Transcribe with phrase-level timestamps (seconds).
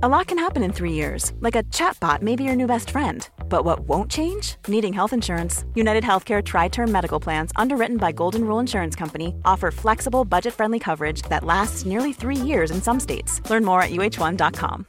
[0.00, 2.90] A lot can happen in three years, like a chatbot may be your new best
[2.90, 3.28] friend.
[3.48, 4.54] But what won't change?
[4.68, 5.64] Needing health insurance.
[5.74, 10.54] United Healthcare Tri Term Medical Plans, underwritten by Golden Rule Insurance Company, offer flexible, budget
[10.54, 13.42] friendly coverage that lasts nearly three years in some states.
[13.50, 14.84] Learn more at uh1.com.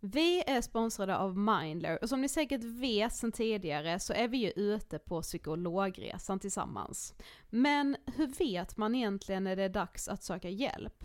[0.00, 4.36] Vi är sponsrade av Mindler och som ni säkert vet sedan tidigare så är vi
[4.36, 7.14] ju ute på psykologresan tillsammans.
[7.50, 11.04] Men hur vet man egentligen när det är dags att söka hjälp?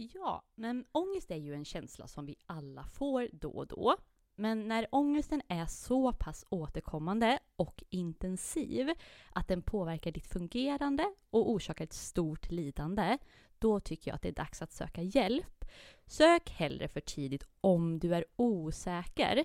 [0.00, 3.96] Ja, men ångest är ju en känsla som vi alla får då och då.
[4.34, 8.90] Men när ångesten är så pass återkommande och intensiv
[9.32, 13.18] att den påverkar ditt fungerande och orsakar ett stort lidande,
[13.58, 15.64] då tycker jag att det är dags att söka hjälp.
[16.06, 19.44] Sök hellre för tidigt om du är osäker.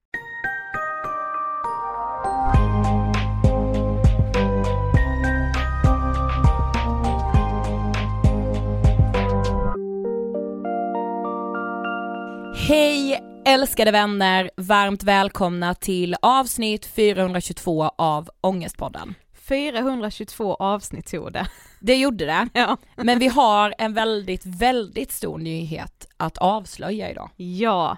[12.67, 19.15] Hej älskade vänner, varmt välkomna till avsnitt 422 av Ångestpodden.
[19.33, 21.47] 422 avsnitt tog det.
[21.79, 22.47] Det gjorde det.
[22.53, 22.77] Ja.
[22.95, 27.29] Men vi har en väldigt, väldigt stor nyhet att avslöja idag.
[27.35, 27.97] Ja,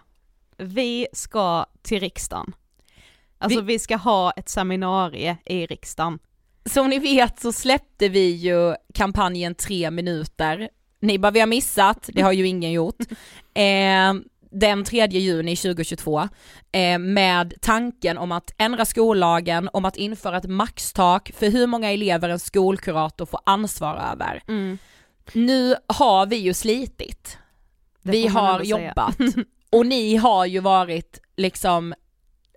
[0.57, 2.53] vi ska till riksdagen.
[3.43, 6.19] Alltså vi, vi ska ha ett seminarie i riksdagen.
[6.65, 10.69] Som ni vet så släppte vi ju kampanjen tre minuter.
[10.99, 12.97] Ni bara, vi har missat, det har ju ingen gjort.
[13.55, 14.13] Eh,
[14.51, 16.29] den 3 juni 2022
[16.71, 21.91] eh, med tanken om att ändra skollagen, om att införa ett maxtak för hur många
[21.91, 24.43] elever en skolkurator får ansvar över.
[24.47, 24.77] Mm.
[25.33, 27.37] Nu har vi ju slitit.
[28.01, 29.17] Vi har jobbat
[29.71, 31.93] och ni har ju varit liksom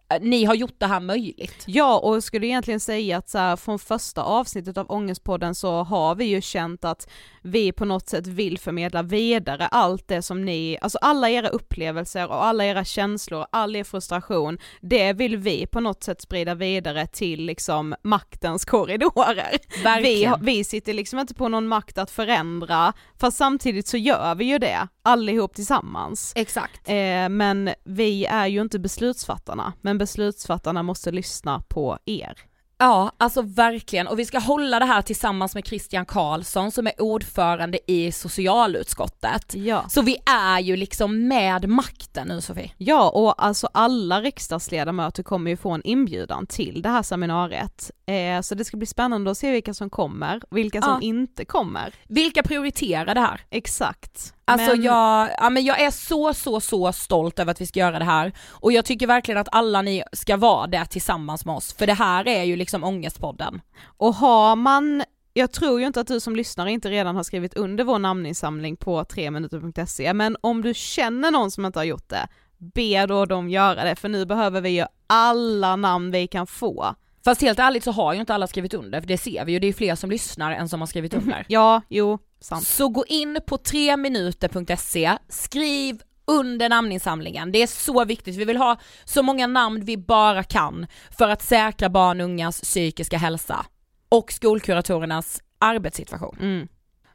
[0.09, 1.65] Eh, ni har gjort det här möjligt.
[1.67, 6.15] Ja, och skulle egentligen säga att så här, från första avsnittet av Ångestpodden så har
[6.15, 7.09] vi ju känt att
[7.47, 12.29] vi på något sätt vill förmedla vidare allt det som ni, alltså alla era upplevelser
[12.29, 17.07] och alla era känslor, all er frustration, det vill vi på något sätt sprida vidare
[17.07, 19.59] till liksom maktens korridorer.
[20.03, 24.45] Vi, vi sitter liksom inte på någon makt att förändra, fast samtidigt så gör vi
[24.45, 26.33] ju det, allihop tillsammans.
[26.37, 26.89] Exakt.
[26.89, 32.47] Eh, men vi är ju inte beslutsfattarna, men beslutsfattarna måste lyssna på er.
[32.79, 34.07] Ja, alltså verkligen.
[34.07, 39.55] Och vi ska hålla det här tillsammans med Christian Karlsson som är ordförande i socialutskottet.
[39.55, 39.89] Ja.
[39.89, 42.73] Så vi är ju liksom med makten nu Sofie.
[42.77, 47.91] Ja, och alltså alla riksdagsledamöter kommer ju få en inbjudan till det här seminariet.
[48.07, 51.01] Eh, så det ska bli spännande att se vilka som kommer, vilka som ja.
[51.01, 51.95] inte kommer.
[52.09, 53.41] Vilka prioriterar det här?
[53.51, 54.36] Exakt.
[54.49, 54.83] Alltså men...
[54.83, 58.05] jag, ja, men jag är så så så stolt över att vi ska göra det
[58.05, 61.87] här och jag tycker verkligen att alla ni ska vara där tillsammans med oss för
[61.87, 63.61] det här är ju liksom ångestpodden.
[63.97, 67.55] Och har man jag tror ju inte att du som lyssnar inte redan har skrivit
[67.55, 72.29] under vår namninsamling på 3minuter.se men om du känner någon som inte har gjort det,
[72.59, 76.95] be då dem göra det för nu behöver vi ju alla namn vi kan få.
[77.25, 79.59] Fast helt ärligt så har ju inte alla skrivit under, för det ser vi ju,
[79.59, 81.45] det är fler som lyssnar än som har skrivit under.
[81.49, 82.67] Ja, jo, sant.
[82.67, 87.53] Så gå in på 3minuter.se, skriv under namninsamlingen.
[87.53, 90.87] Det är så viktigt, vi vill ha så många namn vi bara kan
[91.19, 93.67] för att säkra barn och ungas psykiska hälsa
[94.09, 96.37] och skolkuratorernas arbetssituation.
[96.41, 96.69] Mm.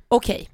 [0.07, 0.49] Okej,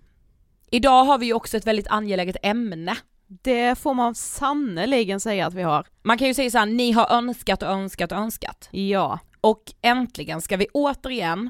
[0.72, 2.98] idag har vi ju också ett väldigt angeläget ämne.
[3.28, 5.86] Det får man sannoliken säga att vi har.
[6.04, 8.70] Man kan ju säga så här, ni har önskat och önskat och önskat.
[8.72, 9.20] Ja.
[9.42, 11.50] Och äntligen ska vi återigen,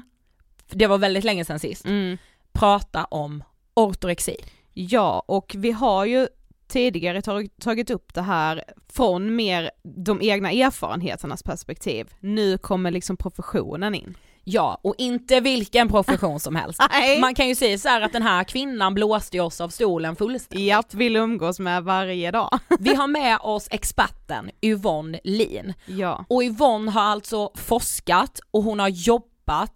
[0.70, 2.18] det var väldigt länge sedan sist, Mm.
[2.58, 3.44] Prata om
[3.74, 4.36] ortorexi.
[4.74, 6.28] Ja, och vi har ju
[6.68, 12.10] tidigare tag- tagit upp det här från mer de egna erfarenheternas perspektiv.
[12.20, 14.16] Nu kommer liksom professionen in.
[14.44, 16.80] Ja, och inte vilken profession som helst.
[17.20, 20.66] Man kan ju säga så här att den här kvinnan blåste oss av stolen fullständigt.
[20.66, 22.58] Japp, vill umgås med varje dag.
[22.78, 25.74] Vi har med oss experten Yvonne Lin.
[25.86, 26.24] Ja.
[26.28, 29.27] Och Yvonne har alltså forskat och hon har jobbat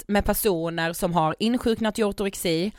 [0.06, 2.72] med personer som har insjuknat i ortorexi.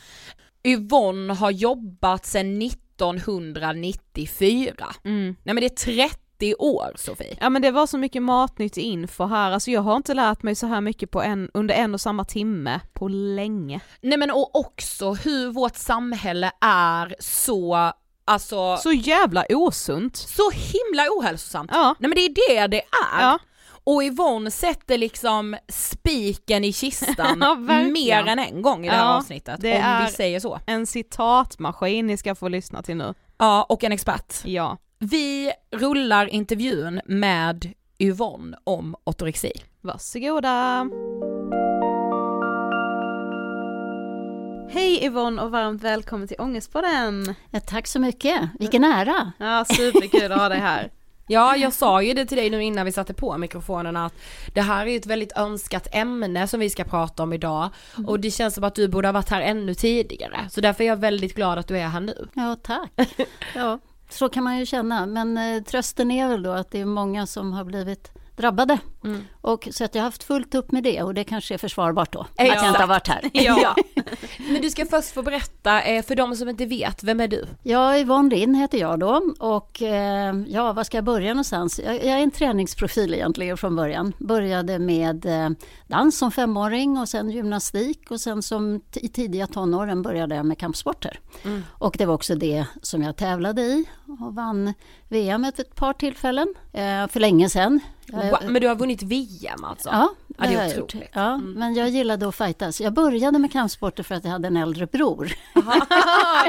[0.64, 4.74] Yvonne har jobbat sedan 1994.
[5.04, 5.36] Mm.
[5.44, 7.38] Nej men det är 30 år Sofie.
[7.42, 10.56] Ja men det var så mycket matnyttig info här, alltså jag har inte lärt mig
[10.56, 13.80] så här mycket på en, under en och samma timme på länge.
[14.02, 17.92] Nej men och också hur vårt samhälle är så,
[18.26, 20.28] alltså så, Så jävla osunt.
[20.54, 21.72] himla ohälsosamt.
[21.74, 21.96] Ja.
[22.00, 23.22] Nej men det är det det är.
[23.22, 23.40] Ja.
[23.86, 27.56] Och Yvonne sätter liksom spiken i kistan Ja,
[27.92, 30.60] mer än en gång i det här Ja, avsnittet, det om är- vi säger så.
[30.66, 33.14] En citatmaskin ni ska få lyssna till nu.
[33.38, 34.34] Ja, och en expert.
[34.46, 34.78] Ja.
[35.00, 39.52] Vi rullar intervjun med Yvonne om ortorexi.
[39.82, 40.88] Varsågoda!
[44.70, 47.36] Hej Yvonne och varmt välkommen till Ångestpodden!
[47.52, 49.32] Ja, tack så mycket, vilken ära!
[49.40, 50.92] Ja, superkul att ha dig här.
[51.28, 54.14] Ja, jag sa ju det till dig nu innan vi satte på mikrofonerna att
[54.54, 57.70] det här är ju ett väldigt önskat ämne som vi ska prata om idag
[58.08, 60.50] och det känns som att du borde ha varit här ännu tidigare.
[60.50, 62.28] Så därför är jag väldigt glad att du är här nu.
[62.34, 62.92] Ja, tack.
[63.56, 63.80] Ja,
[64.10, 67.26] så kan man ju känna, men eh, trösten är väl då att det är många
[67.28, 68.78] som har blivit drabbade.
[69.04, 69.24] Mm.
[69.42, 72.12] Och, så att jag har haft fullt upp med det och det kanske är försvarbart
[72.12, 72.62] då, att Exakt.
[72.62, 73.30] jag inte har varit här.
[73.34, 73.76] Ja.
[74.52, 77.46] Men du ska först få berätta, eh, för de som inte vet, vem är du?
[77.64, 81.80] Ja, Yvonne Lind heter jag då och eh, ja, var ska jag börja någonstans?
[81.86, 84.14] Jag, jag är en träningsprofil egentligen från början.
[84.18, 85.50] Började med eh,
[85.88, 90.58] dans som femåring och sen gymnastik och sen som i tidiga tonåren började jag med
[90.58, 91.20] kampsporter.
[91.44, 91.64] Mm.
[91.72, 93.86] Och det var också det som jag tävlade i
[94.20, 94.74] och vann
[95.10, 96.54] VM ett, par tillfällen
[97.10, 97.80] för länge sedan.
[98.14, 99.90] Wow, men du har vunnit VM alltså?
[99.90, 100.94] Ja, Ja, det är har jag otroligt.
[100.94, 101.04] gjort.
[101.14, 102.82] Ja, Men jag gillade att fightas.
[102.82, 105.32] Jag började med kampsporter för att jag hade en äldre bror.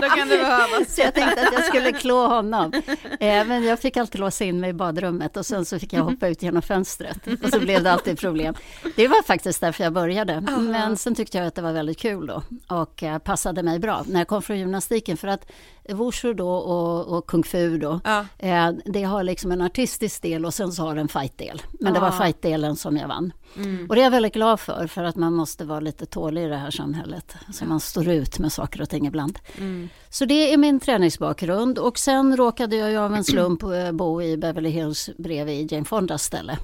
[0.00, 0.94] Då kan det behövas.
[0.94, 2.72] Så jag tänkte att jag skulle klå honom.
[3.20, 6.04] Eh, men jag fick alltid låsa in mig i badrummet och sen så fick jag
[6.04, 7.18] hoppa ut genom fönstret.
[7.44, 8.54] Och så blev det alltid problem.
[8.96, 10.40] Det var faktiskt därför jag började.
[10.60, 14.04] Men sen tyckte jag att det var väldigt kul då och eh, passade mig bra
[14.06, 15.16] när jag kom från gymnastiken.
[15.16, 15.50] För att
[15.88, 18.24] wushu då och, och kung fu då, Ja.
[18.38, 21.62] eh, det har liksom en artistisk del och sen så har det en fightdel.
[21.80, 22.12] Men det var Ah.
[22.24, 23.32] fightdelen som jag vann.
[23.56, 23.86] Mm.
[23.88, 26.46] Och det är jag väldigt glad för, för att man måste vara lite tålig i
[26.46, 27.36] det här samhället.
[27.52, 29.38] Så man står ut med saker och ting ibland.
[29.58, 29.88] Mm.
[30.10, 34.22] Så det är min träningsbakgrund och sen råkade jag ju av en slump eh, bo
[34.22, 36.58] i Beverly Hills bredvid Jane Fondas ställe.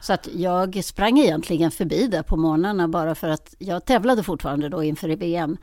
[0.00, 4.68] Så att jag sprang egentligen förbi där på morgnarna bara för att jag tävlade fortfarande
[4.68, 5.56] då inför VM.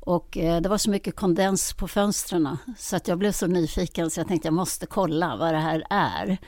[0.00, 4.10] Och eh, det var så mycket kondens på fönstren så att jag blev så nyfiken
[4.10, 6.38] så jag tänkte jag måste kolla vad det här är.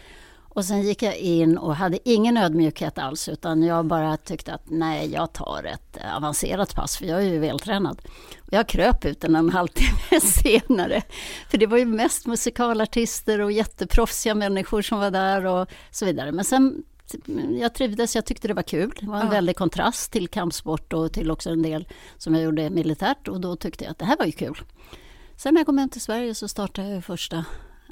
[0.54, 4.62] Och sen gick jag in och hade ingen ödmjukhet alls utan jag bara tyckte att
[4.70, 8.00] nej, jag tar ett avancerat pass för jag är ju vältränad.
[8.40, 11.02] Och jag kröp ut en, halvtimme senare.
[11.50, 16.32] För det var ju mest musikalartister och jätteproffsiga människor som var där och så vidare.
[16.32, 16.82] Men sen
[17.60, 18.92] jag trivdes, jag tyckte det var kul.
[19.00, 19.30] Det var en Ja.
[19.32, 23.56] väldig kontrast till kampsport och till också en del som jag gjorde militärt och då
[23.56, 24.58] tyckte jag att det här var ju kul.
[25.36, 27.44] Sen när jag kom hem till Sverige så startade jag första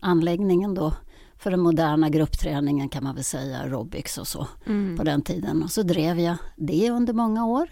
[0.03, 0.93] anläggningen då
[1.41, 4.47] för den moderna gruppträningen kan man väl säga, aerobics och så
[4.97, 5.63] på den tiden.
[5.63, 7.69] Och så drev jag det under många år.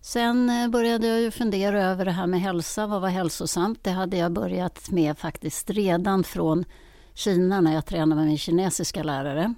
[0.00, 3.78] Sen eh, började jag ju fundera över det här med hälsa, vad var hälsosamt?
[3.84, 6.64] Det hade jag börjat med faktiskt redan från
[7.14, 9.54] Kina när jag tränade med min kinesiska lärare.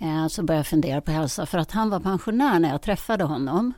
[0.00, 3.24] Eh, Så började jag fundera på hälsa för att han var pensionär när jag träffade
[3.24, 3.72] honom.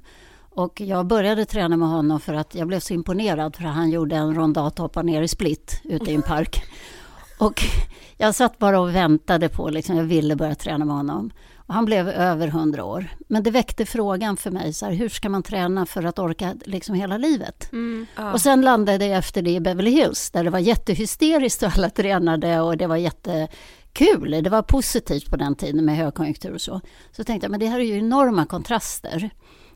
[0.55, 3.91] Och jag började träna med honom för att jag blev så imponerad för att han
[3.91, 6.63] gjorde en rondat och hoppade ner i split ute i en park.
[7.39, 7.63] Och
[8.17, 11.31] jag satt bara och väntade på, liksom, jag ville börja träna med honom.
[11.67, 13.07] Och han blev över 100 år.
[13.29, 16.55] Men det väckte frågan för mig, så här, hur ska man träna för att orka
[16.65, 17.73] liksom hela livet?
[17.73, 18.07] Mm.
[18.17, 18.33] Ja.
[18.33, 21.91] Och sen landade jag efter det i Beverly Hills där det var jättehysteriskt och alla
[21.91, 24.43] tränade och det var jättekul.
[24.43, 26.81] Det var positivt på den tiden med högkonjunktur och så.
[27.13, 29.31] Så tänkte jag, men det här är ju enorma kontraster.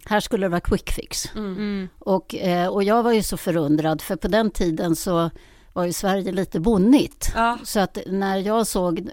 [0.04, 1.34] Här skulle det vara quick fix.
[1.34, 1.88] Mm.
[1.98, 5.30] Och, eh, och jag var ju så förundrad för på den tiden så
[5.76, 7.32] var ju Sverige lite bonnigt.
[7.34, 7.58] Ja.
[7.64, 9.08] Så att när jag såg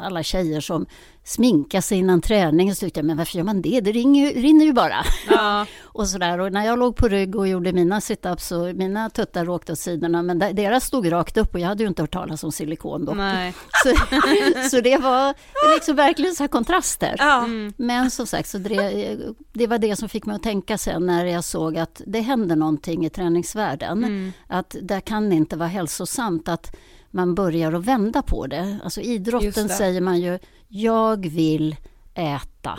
[0.00, 0.86] alla tjejer som
[1.26, 3.80] sminkar sig innan träning så tyckte jag, men varför gör man det?
[3.80, 5.04] Det ringer ju, rinner ju bara.
[5.28, 5.66] Ja.
[5.82, 6.40] Och, sådär.
[6.40, 9.78] och när jag låg på rygg och gjorde mina situps så mina tuttar åkte åt
[9.78, 12.52] sidorna men de- deras stod rakt upp och jag hade ju inte hört talas om
[12.52, 13.12] silikon då.
[13.12, 13.54] Nej.
[13.84, 13.94] Så,
[14.70, 15.34] så det var
[15.74, 17.14] liksom verkligen så här kontraster.
[17.18, 17.44] Ja.
[17.44, 17.72] Mm.
[17.76, 19.16] Men som sagt, så det,
[19.52, 22.56] det var det som fick mig att tänka sen när jag såg att det händer
[22.56, 24.04] någonting i träningsvärlden.
[24.04, 24.32] Mm.
[24.46, 26.76] Att det kan inte vara hälsosamt att
[27.10, 28.78] man börjar att vända på det.
[28.84, 29.74] Alltså idrotten det.
[29.74, 31.76] säger man ju, jag vill
[32.14, 32.78] äta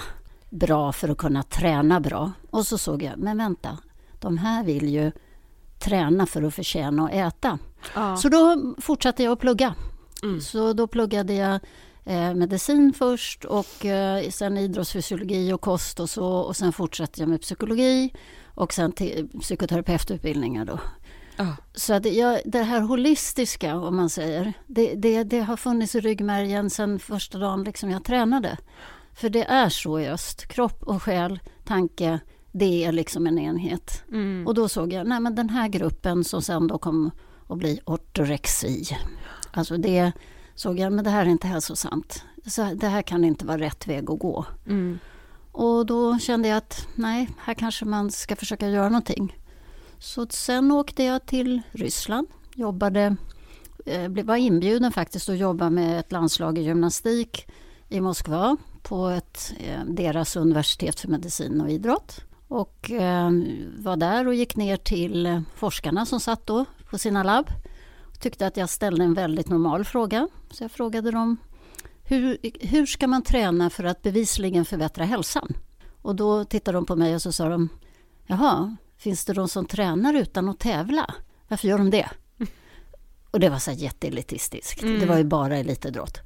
[0.50, 2.32] bra för att kunna träna bra.
[2.50, 3.78] Och så såg jag, men vänta,
[4.20, 5.12] de här vill ju
[5.80, 7.60] träna för att förtjäna att äta.
[7.96, 8.18] Ja.
[8.18, 9.76] Så då fortsatte jag att plugga.
[10.24, 10.42] Mm.
[10.42, 11.60] Så då pluggade jag
[12.06, 17.30] eh, medicin först och eh, sen idrottsfysiologi och kost och så och sen fortsatte jag
[17.30, 18.14] med psykologi
[18.46, 20.80] och sen till psykoterapeututbildningar då.
[21.74, 26.00] Så att jag, det här holistiska, om man säger, det, det, det har funnits i
[26.00, 28.58] ryggmärgen sedan första dagen liksom jag tränade.
[29.14, 32.20] För det är så i öst, kropp och själ, tanke,
[32.52, 34.04] det är liksom en enhet.
[34.12, 34.48] Mm.
[34.48, 37.12] Och då såg jag, nej men den här gruppen som sen då kom
[37.48, 38.84] att bli ortorexi.
[39.52, 40.12] Alltså det
[40.56, 42.24] såg jag, men det här är inte hälsosamt.
[42.46, 44.46] Så det här kan inte vara rätt väg att gå.
[44.68, 45.00] Mm.
[45.52, 49.36] Och då kände jag att nej, här kanske man ska försöka göra någonting.
[50.00, 53.16] Så sen åkte jag till Ryssland, jobbade,
[53.86, 57.48] eh, var inbjuden faktiskt att jobba med ett landslag i gymnastik
[57.90, 62.22] i Moskva på ett, eh, deras universitet för medicin och idrott.
[62.48, 63.32] Och eh,
[63.78, 67.48] var där och gick ner till forskarna som satt då på sina labb.
[68.20, 70.28] Tyckte att jag ställde en väldigt normal fråga.
[70.52, 71.38] Så jag frågade dem
[72.04, 75.54] hur, hur ska man träna för att bevisligen förbättra hälsan?
[76.02, 77.70] Och då tittade de på mig och så sa de
[78.26, 81.14] Jaha, finns det de som tränar utan att tävla?
[81.48, 82.10] Varför gör de det?
[83.32, 84.84] Och det var så jätteelitistiskt.
[84.84, 85.00] Mm.
[85.00, 86.20] Det var ju bara elitidrott.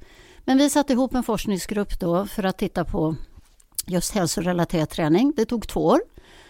[0.44, 3.16] Men vi satte ihop en forskningsgrupp då för att titta på
[3.86, 5.32] just hälsorelaterad träning.
[5.36, 6.00] Det tog två år.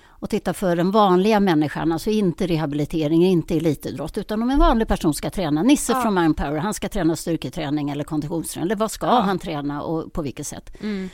[0.05, 4.89] Och titta för den vanliga människan, alltså inte rehabilitering, inte elitidrott, utan om en vanlig
[4.89, 5.63] person ska träna.
[5.63, 6.03] Nisse Ja.
[6.03, 8.67] från Mindpower, han ska träna styrketräning eller konditionsträning.
[8.67, 9.21] Eller vad ska Ja.
[9.21, 10.71] han träna och på vilket sätt?
[10.83, 11.09] Mm.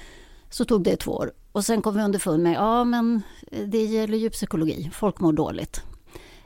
[0.50, 1.32] Så tog det två år.
[1.52, 3.22] Och sen kom vi underfund med, ja men
[3.66, 5.82] det gäller ju psykologi, folk mår dåligt.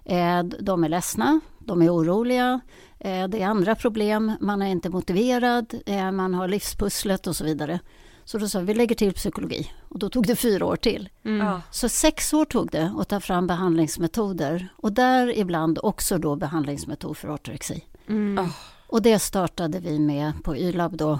[0.04, 2.60] Eh, De är ledsna, de är oroliga,
[2.98, 7.44] eh, det är andra problem, man är inte motiverad, eh, man har livspusslet och så
[7.44, 7.80] vidare.
[8.24, 9.70] Så då sa vi, vi lägger till psykologi.
[9.88, 11.08] Och då tog det fyra år till.
[11.24, 11.46] Mm.
[11.46, 11.60] Ja.
[11.70, 14.68] Så sex år tog det att ta fram behandlingsmetoder.
[14.76, 17.84] Och där ibland också då behandlingsmetod för ortorexi.
[18.08, 18.44] Mm.
[18.44, 18.50] Ja.
[18.86, 21.18] Och det startade vi med på YLAB då.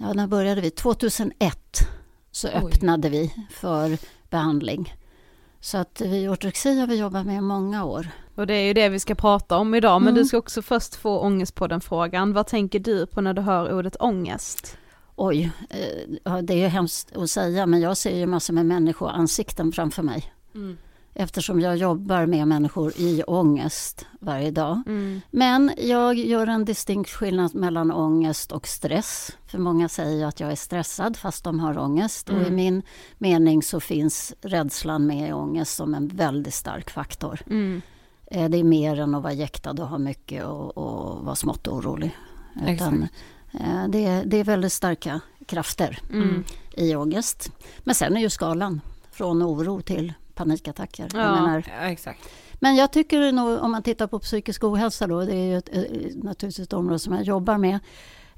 [0.00, 0.70] Ja, när började vi?
[0.70, 1.58] 2001
[2.30, 2.54] så Oj.
[2.54, 3.98] öppnade vi för
[4.30, 4.94] behandling.
[5.60, 8.08] Så att vi, ortorexi har vi jobbat med i många år.
[8.34, 10.22] Och det är ju det vi ska prata om idag, men Mm.
[10.22, 12.32] du ska också först få ångest på den frågan.
[12.32, 14.76] Vad tänker du på när du hör ordet ångest?
[15.16, 19.72] Oj, eh, det är ju hemskt att säga men jag ser ju massor med människoansikten
[19.72, 20.32] framför mig.
[20.54, 20.78] Mm.
[21.14, 24.82] Eftersom jag jobbar med människor i ångest varje dag.
[24.86, 25.20] Mm.
[25.30, 29.36] Men jag gör en distinkt skillnad mellan ångest och stress.
[29.46, 32.28] För många säger att jag är stressad fast de har ångest.
[32.28, 32.54] Och i Mm.
[32.54, 32.82] min
[33.18, 37.40] mening så finns rädslan med i ångest som en väldigt stark faktor.
[37.46, 37.82] Mm.
[38.26, 41.68] Eh, Det är mer än att vara jäktad och ha mycket och, och vara smått
[41.68, 42.16] orolig.
[42.68, 43.02] Utan,
[43.52, 46.44] eh, det, är, det är väldigt starka krafter Mm.
[46.76, 47.52] i ångest.
[47.84, 48.80] Men sen är ju skalan
[49.12, 50.12] från oro till
[50.44, 51.08] panikattacker.
[51.14, 51.34] Jag Ja.
[51.34, 52.28] menar, Ja, exakt.
[52.60, 55.68] men jag tycker nog, om man tittar på psykisk ohälsa då, det är ju ett,
[55.72, 55.82] eh,
[56.14, 57.78] naturligtvis ett område som jag jobbar med,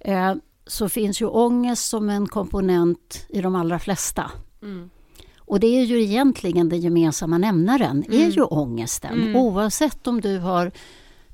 [0.00, 0.34] eh,
[0.66, 4.30] så finns ju ångest som en komponent i de allra flesta.
[4.62, 4.90] Mm.
[5.38, 8.30] Och det är ju egentligen den gemensamma nämnaren, är Mm.
[8.30, 9.12] ju ångesten.
[9.22, 9.36] Mm.
[9.36, 10.70] Oavsett om du har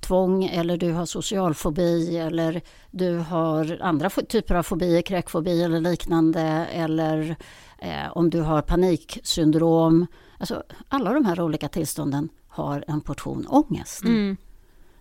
[0.00, 2.60] tvång eller du har socialfobi eller
[2.90, 7.36] du har andra typer av fobier, kräkfobi eller liknande eller
[7.78, 10.06] eh, om du har paniksyndrom.
[10.38, 14.04] Alltså, alla de här olika tillstånden har en portion ångest.
[14.04, 14.36] Mm.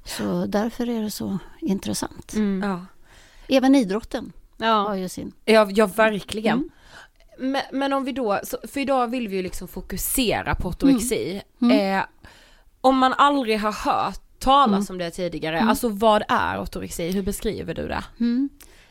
[0.06, 2.34] Så därför är det så intressant.
[2.34, 2.70] Mm.
[2.70, 2.86] Ja.
[3.58, 4.98] Även idrotten har Ja.
[4.98, 5.32] ju sin.
[5.46, 6.58] Ja, ja verkligen.
[6.58, 7.52] Mm.
[7.52, 11.42] Men, men om vi då, för idag vill vi ju liksom fokusera på ortorexi.
[11.62, 11.98] Mm.
[12.00, 12.06] Eh,
[12.82, 14.96] om man aldrig har hört talas Mm.
[14.96, 15.70] om det tidigare, Mm.
[15.70, 17.12] alltså vad är ortorexi?
[17.12, 18.04] Hur beskriver du det?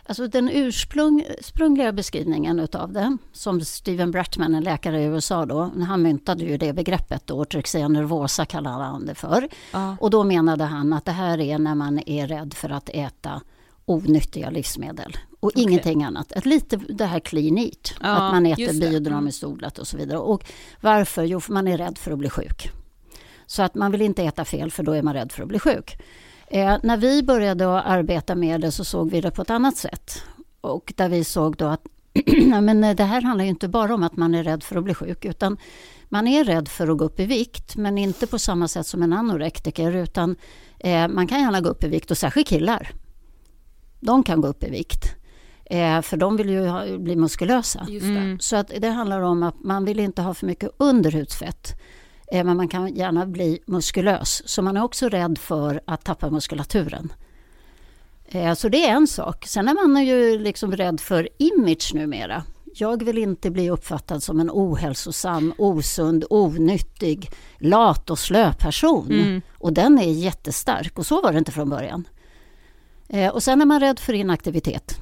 [0.07, 0.11] Mm.
[0.11, 5.71] Alltså den ursprung, ursprungliga beskrivningen utav det, som Steven Bratman, en läkare i USA då,
[5.87, 9.49] han myntade ju det begreppet, ortorexia nervosa kallade han det för.
[9.73, 9.97] Ja.
[10.01, 13.43] Och då menade han att det här är när man är rädd för att äta
[13.85, 15.63] onyttiga livsmedel och Okej.
[15.63, 16.33] ingenting annat.
[16.33, 20.19] Ett lite det här clean eat, Ja, att man äter biodynamiskt odlat och så vidare.
[20.19, 20.45] Och
[20.81, 21.25] varför?
[21.25, 22.71] Jo, för man är rädd för att bli sjuk.
[23.47, 25.59] Så att man vill inte äta fel för då är man rädd för att bli
[25.59, 25.99] sjuk.
[26.49, 30.23] Eh, när vi började arbeta med det så såg vi det på ett annat sätt.
[30.61, 31.87] Och där vi såg då att
[32.63, 34.95] men eh, det här handlar inte bara om att man är rädd för att bli
[34.95, 35.57] sjuk utan
[36.09, 39.03] man är rädd för att gå upp i vikt men inte på samma sätt som
[39.03, 40.37] en anorektiker utan
[40.79, 42.91] eh, man kan gärna gå upp i vikt och särskilt killar.
[44.01, 45.17] De kan gå upp i vikt.
[45.65, 47.87] Eh, för de vill ju ha, bli muskulösa.
[48.41, 51.81] Så att det handlar om att man vill inte ha för mycket underhudsfett.
[52.33, 54.43] Eh, men man kan gärna bli muskulös.
[54.47, 57.13] Så man är också rädd för att tappa muskulaturen.
[58.29, 59.47] Eh, så det är en sak.
[59.47, 62.43] Sen är man ju liksom rädd för image numera.
[62.79, 69.11] Jag vill inte bli uppfattad som en ohälsosam, osund, onyttig, lat och slö person.
[69.11, 69.43] Mm.
[69.59, 72.09] Och den är jättestark och så var det inte från början.
[73.09, 74.99] Eh, och sen är man rädd för inaktivitet.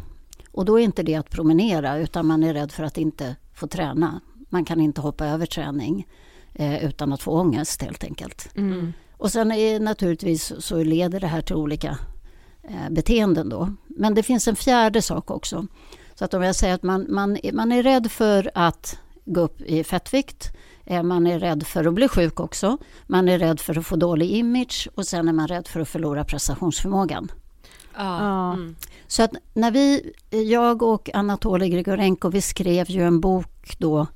[0.50, 3.66] Och då är inte det att promenera utan man är rädd för att inte få
[3.66, 4.20] träna.
[4.48, 6.06] Man kan inte hoppa över träning
[6.54, 8.48] eh, utan att få ångest helt enkelt.
[8.56, 8.92] Mm.
[9.16, 11.98] Och sen är naturligtvis så leder det här till olika
[12.62, 13.72] eh, beteenden då.
[13.86, 15.66] Men det finns en fjärde sak också.
[16.14, 19.60] Så att om jag säger att man, man, man är rädd för att gå upp
[19.60, 20.52] i fettvikt.
[20.84, 22.78] eh, Man är rädd för att bli sjuk också.
[23.06, 25.88] Man är rädd för att få dålig image och sen är man rädd för att
[25.88, 27.32] förlora prestationsförmågan.
[27.96, 28.52] Ja.
[28.52, 28.76] Mm.
[29.06, 34.06] Så att när vi, jag och Anatoly Grigorenko, vi skrev ju en bok då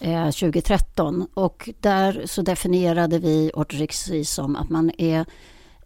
[0.00, 5.26] eh, 2013 och där så definierade vi ortorexi som att man är,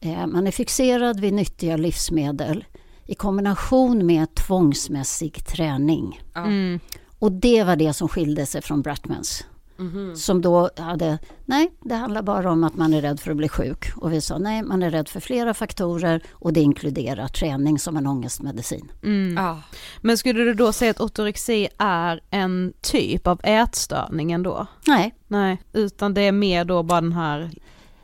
[0.01, 2.65] eh, man är fixerad vid nyttiga livsmedel
[3.07, 6.21] i kombination med tvångsmässig träning.
[6.37, 6.81] Mm.
[7.19, 9.45] Och det var det som skilde sig från Bratmans.
[9.79, 10.17] Mhm.
[10.17, 13.49] Som då hade, nej det handlar bara om att man är rädd för att bli
[13.49, 13.93] sjuk.
[13.97, 17.97] Och vi sa nej, man är rädd för flera faktorer och det inkluderar träning som
[17.97, 18.93] en ångestmedicin.
[19.03, 19.45] Mm.
[19.45, 19.59] Ja.
[20.01, 24.67] Men skulle du då säga att ortorexi är en typ av ätstörning ändå?
[24.87, 27.51] Nej, Nej, utan det är mer då bara den här,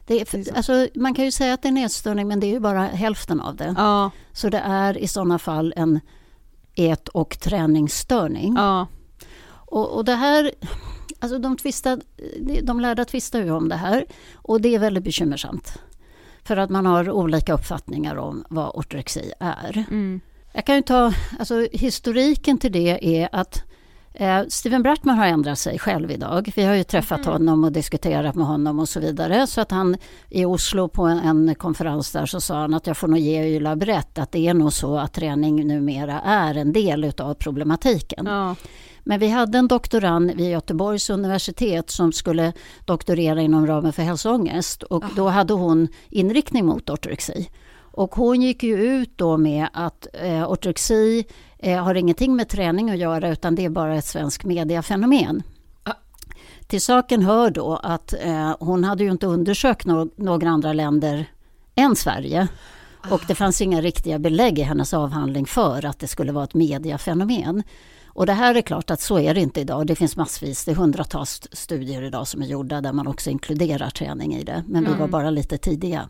[0.06, 2.46] det är, för, alltså, man kan ju säga att det är en ätstörning men det
[2.46, 3.74] är ju bara hälften av det.
[3.78, 6.00] ja, Så det är i sådana fall en
[6.76, 8.54] ät och träningsstörning.
[8.56, 8.86] ja,
[9.66, 10.50] Och, och det här,
[11.24, 12.00] alltså de, tvistar,
[12.62, 15.78] de lärda tvistar ju om det här och det är väldigt bekymmersamt.
[16.44, 19.84] För att man har olika uppfattningar om vad ortorexi är.
[19.90, 20.20] mm.
[20.52, 23.62] Jag kan ju ta, alltså historiken till det är att
[24.14, 26.52] eh, Steven Bratman har ändrat sig själv idag.
[26.56, 29.46] Vi har ju träffat honom och diskuterat med honom och så vidare.
[29.46, 29.96] Så att han
[30.30, 33.56] i Oslo på en, en konferens där så sa han att jag får nog ge
[33.56, 38.26] Ylab rätt att det är nog så att träning numera är en del utav problematiken.
[38.26, 38.54] ja,
[39.04, 42.52] Men vi hade en doktorand vid Göteborgs universitet som skulle
[42.84, 47.50] doktorera inom ramen för hälsoångest och då hade hon inriktning mot ortorexi.
[47.96, 51.24] Och hon gick ju ut då med att eh, ortorexi
[51.58, 55.42] eh, har ingenting med träning att göra utan det är bara ett svenskt mediafenomen.
[55.82, 55.92] Ah.
[56.66, 61.26] Till saken hör då att eh, hon hade ju inte undersökt no- några andra länder
[61.74, 62.48] än Sverige.
[63.10, 66.54] Och det fanns inga riktiga belägg i hennes avhandling för att det skulle vara ett
[66.54, 67.62] mediafenomen.
[68.14, 69.86] Och det här är klart att så är det inte idag.
[69.86, 73.90] Det finns massvis, det är hundratals studier idag som är gjorda där man också inkluderar
[73.90, 74.64] träning i det.
[74.68, 76.08] Men vi var bara lite tidiga.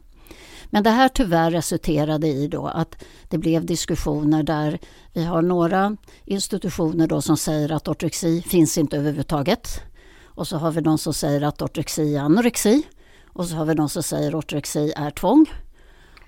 [0.67, 4.79] Men det här tyvärr resulterade i då att det blev diskussioner där
[5.13, 9.81] vi har några institutioner då som säger att ortorexi finns inte överhuvudtaget.
[10.25, 12.83] Och så har vi de som säger att ortorexi är anorexi.
[13.33, 15.47] Och så har vi de som säger att ortorexi är tvång.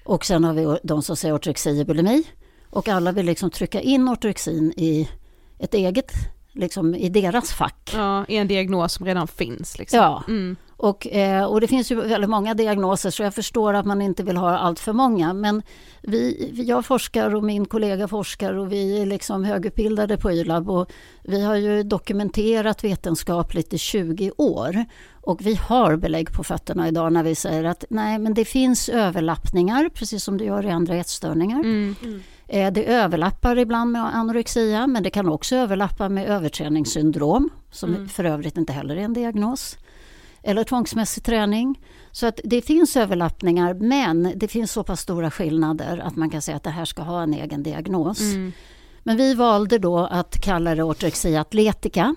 [0.04, 2.24] Och sen har vi de som säger ortorexi är bulimi.
[2.70, 5.08] Och alla vill liksom trycka in ortorexin i
[5.58, 6.12] ett eget,
[6.52, 7.90] liksom i deras fack.
[7.94, 9.98] ja, i en diagnos som redan finns liksom.
[9.98, 10.56] Ja, Mm.
[10.76, 14.22] och, eh, och det finns ju väldigt många diagnoser så jag förstår att man inte
[14.22, 15.32] vill ha allt för många.
[15.32, 15.62] Men
[16.02, 20.90] vi, jag forskar och min kollega forskar och vi är liksom högutbildade på YLAB och
[21.22, 24.84] vi har ju dokumenterat vetenskapligt i 20 år.
[25.22, 28.88] Och vi har belägg på fötterna idag när vi säger att nej men det finns
[28.88, 31.60] överlappningar precis som det gör i andra ätstörningar.
[31.60, 31.94] Mm.
[32.02, 32.08] Eh,
[32.46, 38.56] Det överlappar ibland med anorexia men det kan också överlappa med överträningssyndrom som för övrigt
[38.56, 39.78] inte heller är en diagnos.
[40.42, 41.80] Eller tvångsmässig träning.
[42.12, 46.42] Så att det finns överlappningar men det finns så pass stora skillnader att man kan
[46.42, 48.20] säga att det här ska ha en egen diagnos.
[48.20, 48.52] Mm.
[49.02, 52.14] Men vi valde då att kalla det ortorexia atletica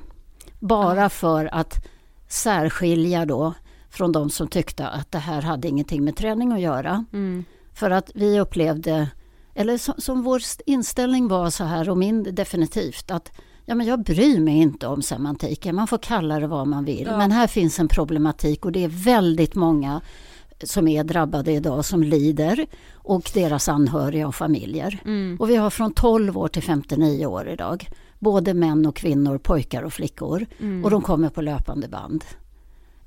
[0.59, 1.85] bara för att
[2.27, 3.53] särskilja då
[3.89, 7.05] från de som tyckte att det här hade ingenting med träning att göra.
[7.13, 7.45] Mm.
[7.73, 9.07] För att vi upplevde
[9.59, 13.31] eller som, som vår inställning var så här, och min definitivt, att
[13.65, 17.05] ja, men jag bryr mig inte om semantiken, man får kalla det vad man vill.
[17.05, 17.17] Ja.
[17.17, 20.01] Men här finns en problematik och det är väldigt många
[20.63, 24.99] som är drabbade idag som lider och deras anhöriga och familjer.
[25.05, 25.37] Mm.
[25.39, 27.87] Och vi har från 12 år till 59 år idag.
[28.19, 30.45] Både män och kvinnor, pojkar och flickor.
[30.59, 30.85] Mm.
[30.85, 32.23] Och de kommer på löpande band.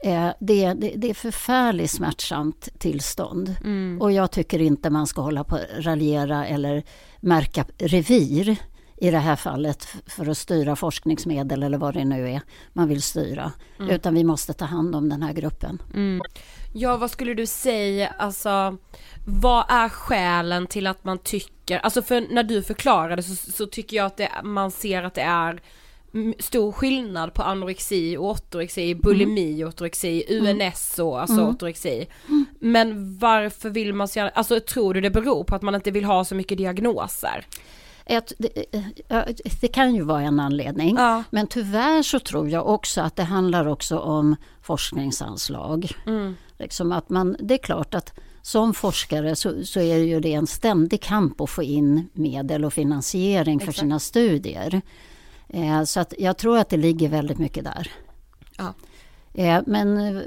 [0.03, 3.55] Eh, det, det, det är förfärligt smärtsamt tillstånd.
[3.65, 3.99] Mm.
[4.01, 6.83] Och jag tycker inte man ska hålla på att raljera eller
[7.21, 8.57] märka revir
[8.97, 12.41] i det här fallet för att styra forskningsmedel eller vad det nu är
[12.73, 13.53] man vill styra.
[13.79, 15.83] Utan vi måste ta hand om den här gruppen.
[15.95, 16.21] Mm.
[16.73, 18.77] Ja, vad skulle du säga, alltså
[19.27, 23.97] vad är skälen till att man tycker, alltså för när du förklarade så, så tycker
[23.97, 25.61] jag att det, man ser att det är mm,
[26.39, 31.49] stor skillnad på anorexi och ortorexi, bulimi och ortorexi, UNS och alltså Mm.
[31.49, 32.07] ortorexi.
[32.61, 35.91] Men varför vill man så gärna, alltså tror du det beror på att man inte
[35.91, 37.47] vill ha så mycket diagnoser?
[38.07, 38.65] Ett, det,
[39.09, 39.25] ja,
[39.61, 40.97] det kan ju vara en anledning.
[40.97, 41.25] Ja.
[41.31, 45.91] Men tyvärr så tror jag också att det handlar också om forskningsanslag.
[46.07, 46.37] Mm.
[46.59, 50.33] Liksom att man, det är klart att som forskare så, så är det ju det
[50.35, 53.79] en ständig kamp att få in medel och finansiering för Exakt.
[53.79, 54.83] sina studier.
[55.53, 57.93] Eh, så att jag tror att det ligger väldigt mycket där.
[58.57, 58.75] Ja.
[59.35, 60.23] Eh, men eh,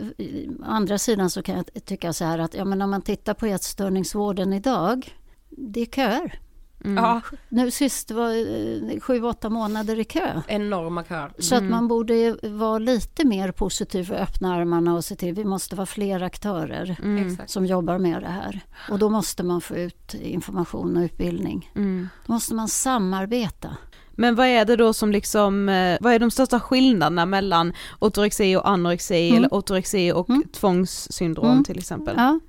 [0.59, 3.33] å andra sidan så kan jag tycka så här att ja, men om man tittar
[3.33, 5.15] på ätstörningsvården idag,
[5.49, 6.39] det är köer.
[6.85, 7.03] Mm.
[7.03, 10.41] Ja, Nu sist var sju, åtta månader i kö.
[10.47, 11.31] enorma köer.
[11.39, 15.45] Så att man borde vara lite mer positiv och öppna armarna och se till vi
[15.45, 17.38] måste vara fler aktörer Mm.
[17.45, 18.59] Som jobbar med det här.
[18.89, 21.71] Och då måste man få ut information och utbildning.
[21.75, 22.09] Mm.
[22.25, 23.77] Då måste man samarbeta.
[24.15, 28.56] Men vad är det då som liksom, eh, vad är de största skillnaderna mellan ortorexi
[28.56, 29.38] och anorexi Mm.
[29.38, 30.43] eller ortorexi och Mm.
[30.51, 31.63] tvångssyndrom Mm.
[31.63, 32.13] till exempel?
[32.17, 32.39] Ja.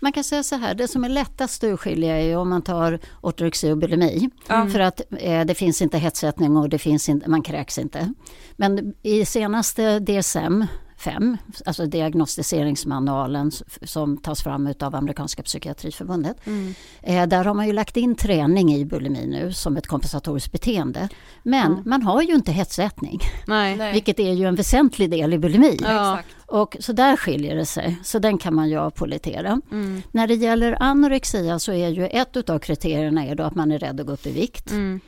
[0.00, 2.98] Man kan säga så här, det som är lättast att urskilja är om man tar
[3.20, 4.30] ortorexi och bulimi.
[4.48, 4.66] Ja.
[4.66, 8.12] För att eh, det finns inte hetsättning och det finns inte, man kräks inte.
[8.56, 10.64] Men i senaste DSM
[10.98, 13.50] 5, alltså diagnostiseringsmanualen
[13.82, 16.46] som tas fram av amerikanska psykiatriförbundet.
[16.46, 16.74] Mm.
[17.02, 21.08] Eh, där har man ju lagt in träning i bulimi nu som ett kompensatoriskt beteende.
[21.42, 21.82] Men Mm.
[21.86, 23.92] man har ju inte hetsättning, Nej.
[23.92, 25.76] Vilket är ju en väsentlig del i bulimi.
[25.80, 26.18] Ja.
[26.46, 29.60] Och så där skiljer det sig, så den kan man ju avpolitera.
[29.70, 30.02] Mm.
[30.12, 33.78] När det gäller anorexia så är ju ett av kriterierna är då att man är
[33.78, 34.70] rädd att gå upp i vikt.
[34.70, 35.00] Mm.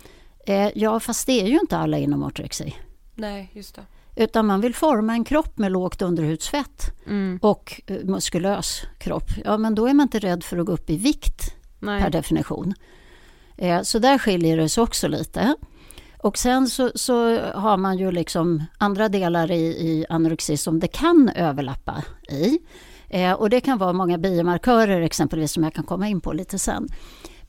[0.47, 2.75] Eh, ja, fast det är ju inte alla inom ortorexi.
[3.15, 3.83] Nej, just det.
[4.21, 7.39] Utan man vill forma en kropp med lågt underhudsfett Mm.
[7.43, 9.29] och eh, muskulös kropp.
[9.45, 12.11] Ja, men då är man inte rädd för att gå upp i vikt per Nej.
[12.11, 12.75] definition.
[13.57, 15.55] Eh, så där skiljer det sig också lite.
[16.19, 20.89] Och sen så, så har man ju liksom andra delar i, i anorexi som det
[20.89, 22.59] kan överlappa i.
[23.09, 26.59] Eh, och det kan vara många biomarkörer exempelvis som jag kan komma in på lite
[26.59, 26.89] sen.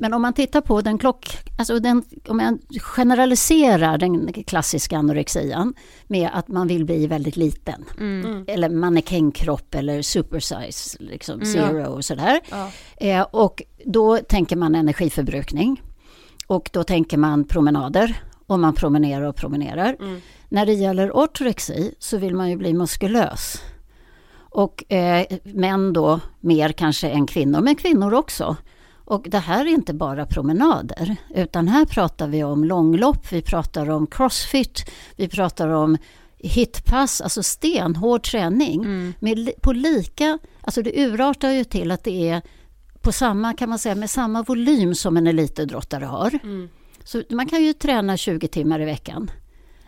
[0.01, 1.37] Men om man tittar på den klock...
[1.57, 5.73] Alltså den, om man generaliserar den klassiska anorexian
[6.07, 7.85] med att man vill bli väldigt liten.
[7.99, 8.45] Mm.
[8.47, 11.53] Eller mannekängkropp eller supersize, liksom Mm.
[11.53, 12.39] zero och sådär.
[12.49, 12.71] Ja.
[12.97, 15.81] Eh, och då tänker man energiförbrukning.
[16.47, 18.23] Och då tänker man promenader.
[18.47, 19.95] Och man promenerar och promenerar.
[19.99, 20.21] Mm.
[20.49, 23.61] När det gäller ortorexi så vill man ju bli muskulös.
[24.33, 28.57] Och eh, män då mer kanske än kvinnor, men kvinnor också.
[29.11, 33.89] Och det här är inte bara promenader, utan här pratar vi om långlopp, vi pratar
[33.89, 35.97] om crossfit, vi pratar om
[36.37, 38.81] hitpass, alltså stenhård träning.
[38.83, 39.13] Mm.
[39.19, 42.41] Med, på lika, alltså det urartar ju till att det är
[43.01, 46.39] på samma, kan man säga, med samma volym som en elitidrottare har.
[46.43, 46.69] Mm.
[47.03, 49.31] Så man kan ju träna 20 timmar i veckan.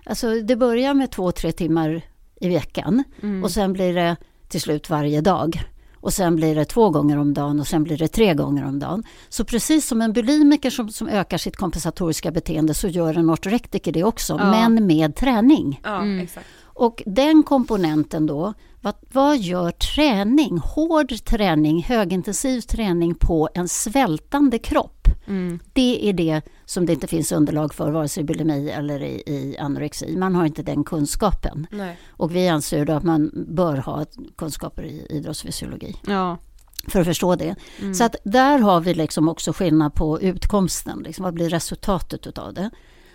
[0.05, 2.01] Alltså det börjar med 2-3 timmar
[2.41, 3.43] i veckan Mm.
[3.43, 4.15] och sen blir det
[4.47, 5.63] till slut varje dag.
[6.03, 8.79] Och sen blir det två gånger om dagen och sen blir det tre gånger om
[8.79, 9.03] dagen.
[9.29, 13.91] Så precis som en bulimiker som, som ökar sitt kompensatoriska beteende så gör en ortorektiker
[13.91, 14.51] det också, Ja.
[14.51, 15.79] men med träning.
[15.83, 16.19] Ja, Mm.
[16.19, 16.45] exakt.
[16.75, 24.57] Och den komponenten då, vad, vad gör träning, hård träning, högintensiv träning på en svältande
[24.59, 25.02] kropp?
[25.27, 25.59] Mm.
[25.73, 29.23] Det är det som det inte finns underlag för, vare sig i bulimi eller i,
[29.25, 30.17] i anorexi.
[30.17, 31.67] Man har inte den kunskapen.
[31.71, 31.97] Nej.
[32.09, 34.05] Och vi anser då att man bör ha
[34.35, 36.37] kunskaper i idrottsfysiologi Ja.
[36.87, 37.55] för att förstå det.
[37.81, 37.93] Mm.
[37.93, 41.03] Så att där har vi liksom också skillnad på utkomsten.
[41.05, 42.69] Liksom, vad blir resultatet utav det?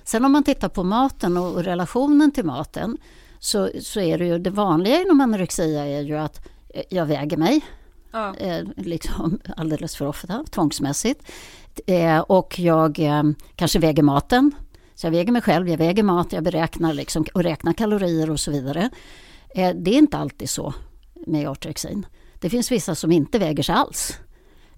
[0.04, 2.96] Sen om man tittar på maten och, och relationen till maten
[3.38, 7.36] så, så är det ju det vanliga inom anorexia är ju att eh, jag väger
[7.36, 7.60] mig
[8.12, 8.34] Ja.
[8.36, 11.22] eh, liksom alldeles för ofta, tvångsmässigt.
[11.86, 13.22] Eh, och jag eh,
[13.56, 14.52] kanske väger maten.
[14.94, 18.40] Så jag väger mig själv, jag väger mat, jag beräknar liksom, och räknar kalorier och
[18.40, 18.90] så vidare.
[19.54, 20.74] Eh, det är inte alltid så
[21.26, 22.06] med ortorexin.
[22.40, 24.18] Det finns vissa som inte väger sig alls.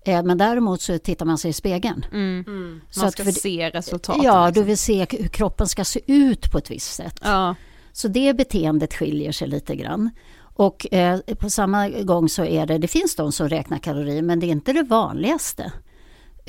[0.05, 2.07] Eh, men däremot så tittar man sig i spegeln.
[2.13, 2.45] Mm.
[2.47, 2.81] Mm.
[2.91, 4.25] Så Man att ska för- se resultatet.
[4.25, 4.65] Ja, du liksom.
[4.67, 7.21] vill se hur kroppen ska se ut på ett visst sätt.
[7.23, 7.55] Ja.
[7.93, 10.11] Så det beteendet skiljer sig lite grann.
[10.41, 14.41] Och eh, på samma gång så är det, det finns de som räknar kalorier men
[14.41, 15.73] det är inte det vanligaste.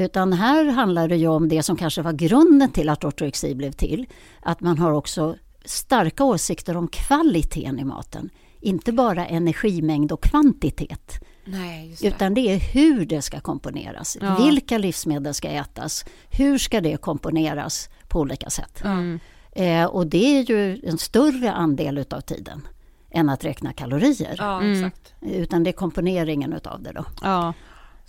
[0.01, 3.71] Utan här handlar det ju om det som kanske var grunden till att ortorexi blev
[3.71, 4.05] till.
[4.41, 5.35] Att man har också
[5.65, 8.29] starka åsikter om kvaliteten i maten.
[8.59, 11.19] Inte bara energimängd och kvantitet.
[11.45, 12.07] Nej, just det.
[12.07, 14.17] Utan det är hur det ska komponeras.
[14.21, 14.37] Ja.
[14.45, 16.05] Vilka livsmedel ska ätas?
[16.29, 18.83] Hur ska det komponeras på olika sätt?
[18.83, 19.19] Mm.
[19.51, 22.67] Eh, och det är ju en större andel utav tiden
[23.11, 24.35] än att räkna kalorier.
[24.37, 24.71] Ja, Mm.
[24.85, 25.13] exakt.
[25.21, 27.05] Utan det är komponeringen utav det då.
[27.21, 27.53] Ja.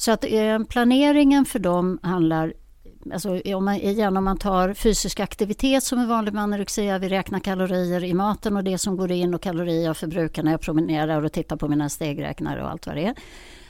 [0.02, 2.54] Så att eh, planeringen för dem handlar
[3.12, 7.08] Alltså om man, igen, om man tar fysisk aktivitet som är vanlig med anorexia, vi
[7.08, 10.60] räknar kalorier i maten och det som går in och kalorier jag förbrukar när jag
[10.60, 13.14] promenerar och tittar på mina stegräknare och allt vad det är.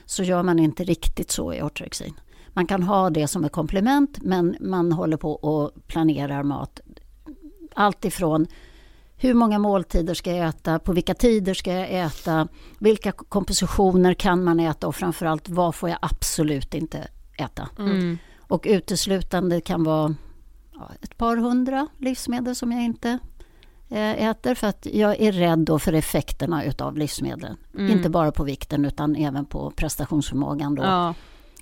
[0.06, 2.14] Så gör man inte riktigt så i ortorexin.
[2.48, 6.80] Man kan ha det som ett komplement men man håller på och planerar mat.
[7.74, 8.46] Allt ifrån
[9.22, 14.44] hur många måltider ska jag äta, på vilka tider ska jag äta, vilka kompositioner kan
[14.44, 17.08] man äta och framförallt vad får jag absolut inte
[17.38, 17.68] äta.
[17.78, 18.18] Mm.
[18.40, 20.14] Och uteslutande kan vara
[20.74, 23.18] ja, ett par hundra livsmedel som jag inte
[23.88, 27.56] eh, äter för att jag är rädd då för effekterna utav livsmedlen.
[27.74, 27.90] Mm.
[27.90, 30.74] Inte bara på vikten utan även på prestationsförmågan.
[30.74, 30.82] Då.
[30.82, 31.14] Ja.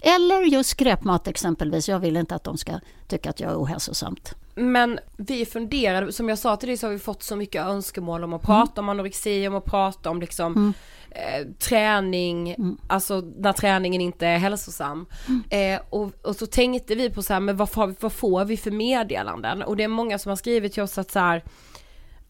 [0.02, 1.88] Eller just skräpmat exempelvis.
[1.88, 2.72] Jag vill inte att de ska
[3.08, 4.34] tycka att jag är ohälsosamt.
[4.54, 8.24] Men vi funderade, som jag sa till dig så har vi fått så mycket önskemål
[8.24, 10.74] om att prata om anorexi, om att prata om liksom Mm.
[11.10, 15.06] eh, träning, alltså när träningen inte är hälsosam.
[15.50, 18.56] Eh, och, och så tänkte vi på så här, men vad får, vad får vi
[18.56, 19.62] för meddelanden?
[19.62, 21.44] Och det är många som har skrivit till oss att så här,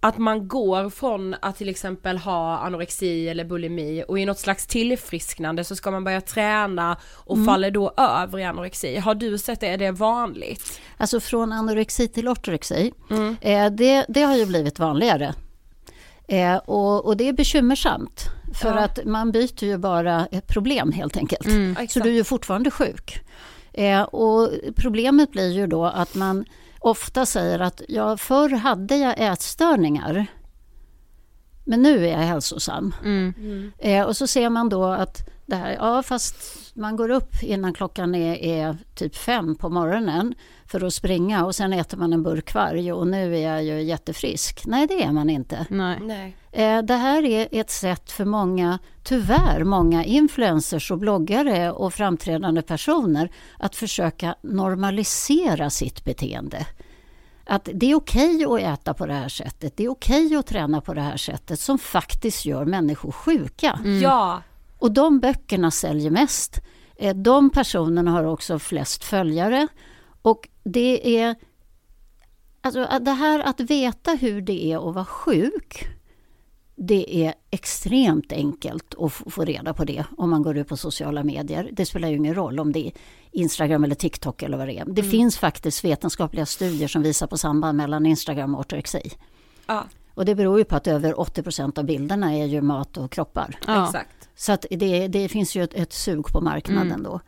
[0.01, 4.67] att man går från att till exempel ha anorexi eller bulimi och i något slags
[4.67, 8.97] tillfrisknande så ska man börja träna och faller då över i anorexi.
[8.97, 10.81] Har du sett det, är det vanligt?
[10.97, 12.93] Alltså från anorexi till ortorexi.
[13.41, 15.35] Eh, det, det har ju blivit vanligare.
[16.29, 18.25] Eh, och, och det är bekymmersamt.
[18.55, 18.79] För Ja.
[18.79, 21.47] att man byter ju bara ett problem helt enkelt.
[21.47, 21.77] Mm.
[21.89, 23.21] Så du är ju fortfarande sjuk.
[23.73, 26.45] Eh, och problemet blir ju då att man
[26.81, 30.27] ofta säger att ja, förr hade jag ätstörningar.
[31.65, 32.95] Men nu är jag hälsosam.
[33.05, 33.73] Mm.
[33.79, 36.37] Eh, och så ser man då att det här, ja fast
[36.75, 40.35] man går upp innan klockan är, är typ fem på morgonen
[40.67, 43.83] för att springa och sen äter man en burk kvarg och nu är jag ju
[43.83, 44.67] jättefrisk.
[44.67, 45.67] Nej, det är man inte.
[45.71, 45.99] Nej.
[46.03, 46.37] Nej.
[46.53, 52.63] Eh, det här är ett sätt för många, tyvärr många influencers och bloggare och framträdande
[52.63, 56.67] personer att försöka normalisera sitt beteende.
[57.45, 60.81] Att det är okej att äta på det här sättet, det är okej att träna
[60.81, 63.79] på det här sättet som faktiskt gör människor sjuka.
[63.85, 64.01] Mm.
[64.01, 64.43] Ja,
[64.79, 66.61] Och de böckerna säljer mest.
[66.97, 69.69] Eh, De personerna har också flest följare.
[70.23, 71.35] Och det är...
[72.63, 75.89] Alltså det här att veta hur det är att vara sjuk.
[76.83, 81.25] Det är extremt enkelt att få reda på det om man går ut på sociala
[81.25, 81.69] medier.
[81.73, 82.93] Det spelar ju ingen roll om det är
[83.31, 84.85] Instagram eller TikTok eller vad det är.
[84.85, 89.13] Det finns faktiskt vetenskapliga studier som visar på samband mellan Instagram och ortorexi.
[89.67, 93.11] ja, Och det beror ju på att över 80% av bilderna är ju mat och
[93.13, 93.59] kroppar.
[93.67, 93.93] Ja.
[94.37, 97.03] Så att det, det finns ju ett, ett sug på marknaden Mm.
[97.03, 97.21] då.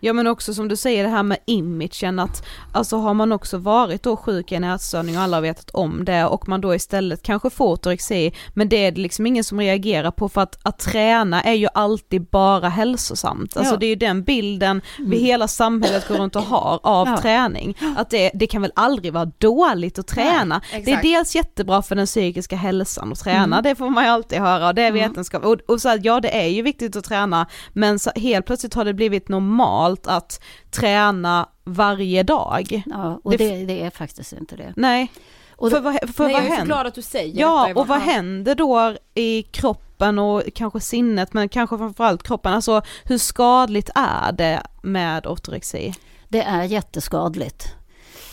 [0.00, 3.58] Ja men också som du säger det här med imagen att alltså har man också
[3.58, 6.74] varit då sjuk i en ätstörning och alla har vetat om det och man då
[6.74, 10.58] istället kanske får ortorexi men det är det liksom ingen som reagerar på för att
[10.62, 13.56] att träna är ju alltid bara hälsosamt.
[13.56, 13.78] Alltså Ja.
[13.78, 17.18] det är ju den bilden vi hela samhället går runt och har av Ja.
[17.22, 17.78] träning.
[17.96, 20.60] Att det, det kan väl aldrig vara dåligt att träna.
[20.84, 24.38] det är dels jättebra för den psykiska hälsan att träna, det får man ju alltid
[24.38, 25.44] höra och det är vetenskap.
[25.44, 28.74] Och, och så här, ja det är ju viktigt att träna men så, helt plötsligt
[28.74, 32.82] har det blivit normalt att träna varje dag.
[32.86, 34.72] Ja, och Det- det, det är faktiskt inte det.
[34.76, 35.12] Nej,
[35.56, 37.64] Och för då- vad, för Nej, vad jag är så glad att du säger Ja,
[37.68, 42.82] detta, och vad händer då i kroppen och kanske sinnet men kanske framförallt kroppen, alltså
[43.04, 45.94] hur skadligt är det med ortorexi?
[46.28, 47.74] Det är jätteskadligt.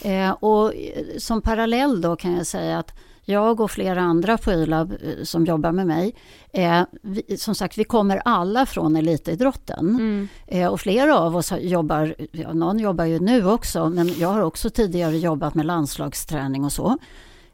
[0.01, 2.93] Eh, och eh, som parallell då kan jag säga att
[3.29, 6.15] jag och flera andra på YLAB eh, som jobbar med mig,
[6.53, 9.89] eh, vi, som sagt vi kommer alla från elitidrotten.
[9.89, 10.27] Mm.
[10.47, 14.41] Eh, och flera av oss jobbar, ja, någon jobbar ju nu också, men jag har
[14.41, 16.97] också tidigare jobbat med landslagsträning och så.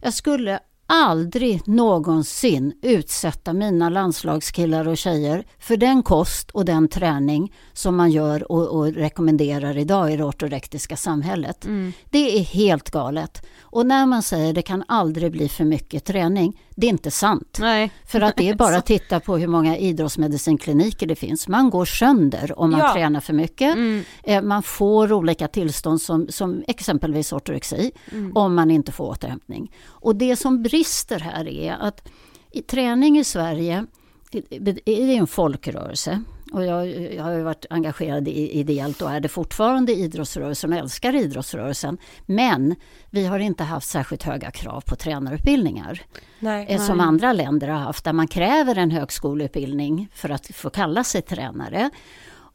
[0.02, 7.54] Jag skulle aldrig någonsin utsätta mina landslagskillar och tjejer för den kost och den träning
[7.74, 11.66] som man gör och, och rekommenderar idag i det ortorektiska samhället.
[11.66, 11.94] Mm.
[12.10, 13.46] Det är helt galet.
[13.62, 17.58] Och när man säger det kan aldrig bli för mycket träning, Det är inte sant.
[17.60, 17.92] Nej.
[18.06, 21.48] För att det är bara att titta på hur många idrottsmedicinkliniker det finns.
[21.48, 22.94] Man går sönder om man Ja.
[22.94, 23.76] tränar för mycket.
[23.76, 24.04] Mm.
[24.24, 28.38] Eh, Man får olika tillstånd som, som exempelvis ortorexi Mm.
[28.38, 29.72] om man inte får återhämtning.
[29.86, 32.10] Och det som brister här är att
[32.52, 33.86] i träning i Sverige
[34.60, 36.24] det är en folkrörelse.
[36.54, 40.74] Och jag, jag har ju varit engagerad i ideellt och är det fortfarande i idrottsrörelsen
[40.74, 41.98] och älskar idrottsrörelsen.
[42.26, 42.76] Men
[43.10, 46.02] vi har inte haft särskilt höga krav på tränarutbildningar
[46.40, 46.66] Nej.
[46.70, 51.04] eh, som andra länder har haft där man kräver en högskoleutbildning för att få kalla
[51.04, 51.90] sig tränare.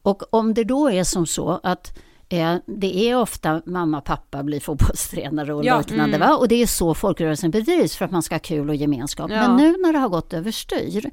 [0.02, 4.60] Och om det då är som så att eh, det är ofta mamma, pappa blir
[4.60, 6.16] fotbollstränare och Ja, liknande.
[6.16, 6.28] mm.
[6.28, 6.36] Va?
[6.36, 9.30] Och det är så folkrörelsen bedrivs för att man ska ha kul och gemenskap.
[9.30, 9.48] Ja.
[9.48, 11.10] Men nu när det har gått överstyr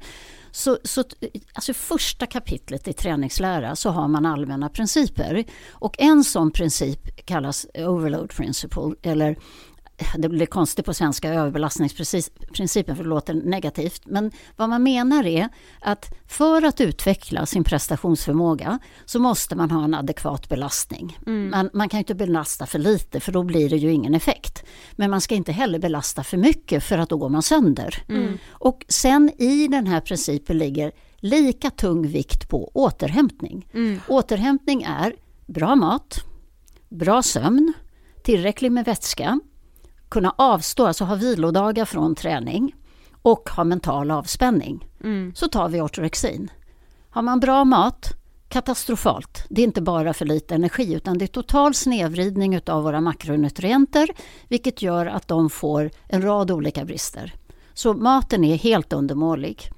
[0.56, 1.04] så, så
[1.52, 5.44] alltså första kapitlet i träningslära så har man allmänna principer.
[5.70, 9.36] Och en sån princip kallas overload principle eller
[10.18, 14.02] det blir konstigt på svenska, överbelastningsprincipen för det låter negativt.
[14.06, 15.48] Men vad man menar är
[15.80, 21.18] att för att utveckla sin prestationsförmåga så måste man ha en adekvat belastning.
[21.50, 24.64] Man, man kan inte belasta för lite för då blir det ju ingen effekt.
[24.92, 28.02] Men man ska inte heller belasta för mycket för att då går man sönder.
[28.50, 33.68] Och sen i den här principen ligger lika tung vikt på återhämtning.
[34.08, 35.14] Återhämtning är
[35.46, 36.18] bra mat,
[36.88, 37.72] bra sömn,
[38.22, 39.40] tillräckligt med vätska,
[40.16, 42.74] kunna avstå, alltså ha vilodagar från träning
[43.22, 44.88] och ha mental avspänning.
[45.34, 46.50] Så tar vi ortorexin.
[47.10, 48.08] Har man bra mat,
[48.48, 49.44] katastrofalt.
[49.48, 54.08] Det är inte bara för lite energi utan det är total snedvridning av våra makronutrienter
[54.48, 57.34] vilket gör att de får en rad olika brister.
[57.74, 59.70] Så maten är helt undermålig.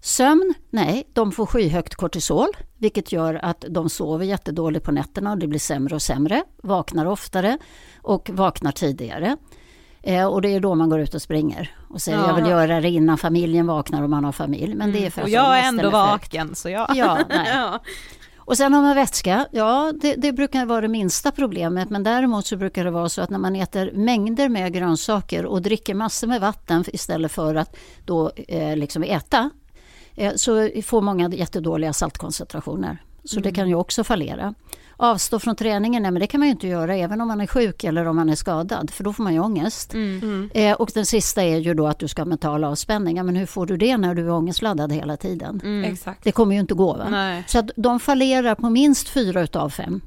[0.00, 0.54] Sömn?
[0.70, 5.46] Nej, de får skyhögt kortisol vilket gör att de sover jättedåligt på nätterna och det
[5.46, 7.58] blir sämre och sämre, vaknar oftare
[8.02, 9.36] och vaknar tidigare.
[10.02, 12.26] Eh, och det är då man går ut och springer och säger Ja.
[12.28, 14.74] jag vill göra det innan familjen vaknar om man har familj.
[14.74, 16.90] Men det är för Och jag är ändå är vaken så jag...
[16.94, 17.18] Ja,
[17.52, 17.80] ja.
[18.36, 19.46] Och sen har man vätska.
[19.52, 21.90] Ja, det, det brukar vara det minsta problemet.
[21.90, 25.62] Men däremot så brukar det vara så att när man äter mängder med grönsaker och
[25.62, 29.50] dricker massor med vatten istället för att då eh, liksom äta
[30.14, 32.98] eh, så får många jättedåliga saltkoncentrationer.
[33.24, 34.54] Så det kan ju också fallera.
[34.96, 37.46] Avstå från träningen, nej men det kan man ju inte göra även om man är
[37.46, 39.94] sjuk eller om man är skadad för då får man ju ångest.
[39.94, 40.50] Mm.
[40.54, 43.16] Eh, och den sista är ju då att du ska ha mental avspänning.
[43.16, 45.60] Ja, men hur får du det när du är ångestladdad hela tiden?
[45.64, 45.92] Mm.
[45.92, 46.24] Exakt.
[46.24, 46.96] Det kommer ju inte gå.
[46.96, 47.08] Va?
[47.10, 47.44] Nej.
[47.46, 50.00] Så att de fallerar på minst fyra utav fem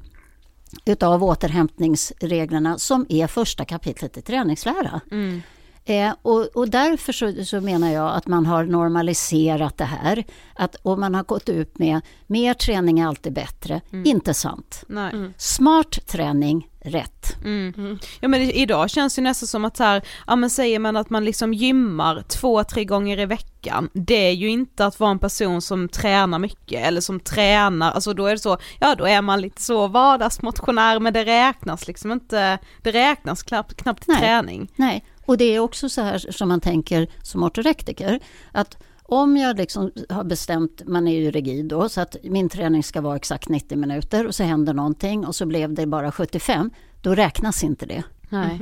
[0.84, 5.00] utav återhämtningsreglerna som är första kapitlet i träningslära.
[5.10, 5.42] Mm.
[5.88, 10.24] Eh, och, och därför så, så menar jag att man har normaliserat det här.
[10.54, 13.80] Att, och man har gått ut med mer träning är alltid bättre.
[14.04, 14.84] Inte sant.
[14.88, 15.12] Nej.
[15.36, 17.36] Smart träning, rätt.
[17.44, 17.98] Mm.
[18.20, 21.10] Ja men idag känns det nästan som att så här, ja men säger man att
[21.10, 25.18] man liksom gymmar två, tre gånger i veckan, det är ju inte att vara en
[25.18, 29.22] person som tränar mycket eller som tränar, alltså då är det så, ja då är
[29.22, 34.18] man lite så vardagsmotionär men det räknas liksom inte, det räknas knappt, knappt Nej.
[34.18, 34.70] träning.
[34.76, 38.20] Nej, och det är också så här som man tänker som ortorektiker.
[38.52, 42.82] Att om jag liksom har bestämt, man är ju rigid då, så att min träning
[42.82, 46.70] ska vara exakt 90 minuter och så händer någonting och så blev det bara 75,
[47.02, 48.02] då räknas inte det.
[48.28, 48.60] Nej.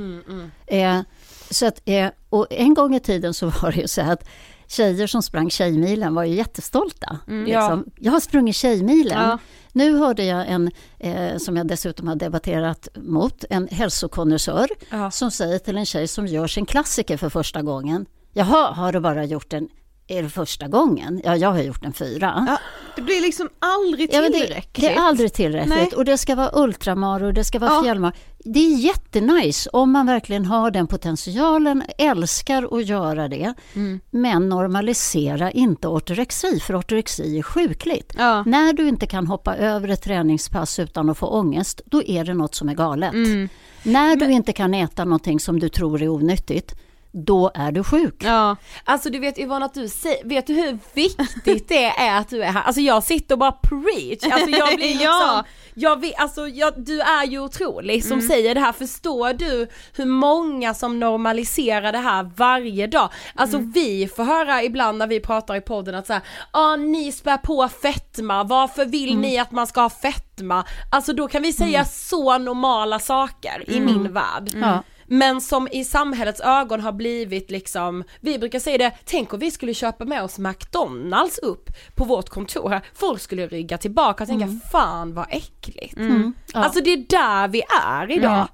[0.67, 1.01] Eh,
[1.49, 4.27] så att, eh, och en gång i tiden så var det ju så att
[4.67, 7.19] tjejer som sprang Tjejmilen var ju jättestolta.
[7.27, 7.85] Liksom.
[7.99, 9.29] Jag har sprungit Tjejmilen.
[9.29, 9.39] Ja.
[9.75, 15.11] Nu hörde jag en, eh, som jag dessutom har debatterat mot, en hälsokonnässör Ja.
[15.11, 18.05] som säger till en tjej som gör sin klassiker för första gången.
[18.33, 19.69] Jaha, har du bara gjort den
[20.07, 21.21] är det första gången?
[21.23, 22.45] Ja, jag har gjort en fyra.
[22.47, 22.57] Ja,
[22.95, 24.85] det blir liksom aldrig Ja, men det, tillräckligt.
[24.89, 25.91] det är aldrig tillräckligt Nej.
[25.95, 27.83] och det ska vara ultramaror, det ska vara Ja.
[27.83, 28.13] fjällmar.
[28.47, 33.53] Det är jättenice om man verkligen har den potentialen, älskar att göra det.
[33.73, 33.99] Mm.
[34.09, 38.13] Men normalisera inte ortorexi, för ortorexi är sjukligt.
[38.17, 38.43] Ja.
[38.43, 42.33] När du inte kan hoppa över ett träningspass utan att få ångest, då är det
[42.33, 43.13] något som är galet.
[43.13, 43.49] Mm.
[43.83, 46.75] När du inte kan äta någonting som du tror är onyttigt,
[47.15, 48.15] då är du sjuk.
[48.23, 48.55] Ja.
[48.83, 52.43] Alltså du vet Yvonne att du säger, vet du hur viktigt det är att du
[52.43, 52.61] är här?
[52.63, 55.43] Alltså jag sitter och bara preach, alltså jag blir liksom, Ja.
[55.73, 60.05] jag vet, alltså jag, du är ju otrolig som säger det här, förstår du hur
[60.05, 63.09] många som normaliserar det här varje dag?
[63.35, 67.37] Alltså vi får höra ibland när vi pratar i podden att såhär, ah, ni spär
[67.37, 70.63] på fetma, varför vill ni att man ska ha fetma?
[70.91, 74.49] Alltså då kan vi säga så normala saker i min värld.
[74.55, 74.83] Ja.
[75.07, 79.51] Men som i samhällets ögon har blivit liksom, vi brukar säga det, tänk om vi
[79.51, 84.27] skulle köpa med oss McDonalds upp på vårt kontor här, folk skulle rygga tillbaka och
[84.29, 85.97] tänka fan vad äckligt.
[85.97, 86.33] Mm.
[86.53, 86.59] Ja.
[86.63, 88.31] Alltså det är där vi är idag.
[88.31, 88.47] Ja.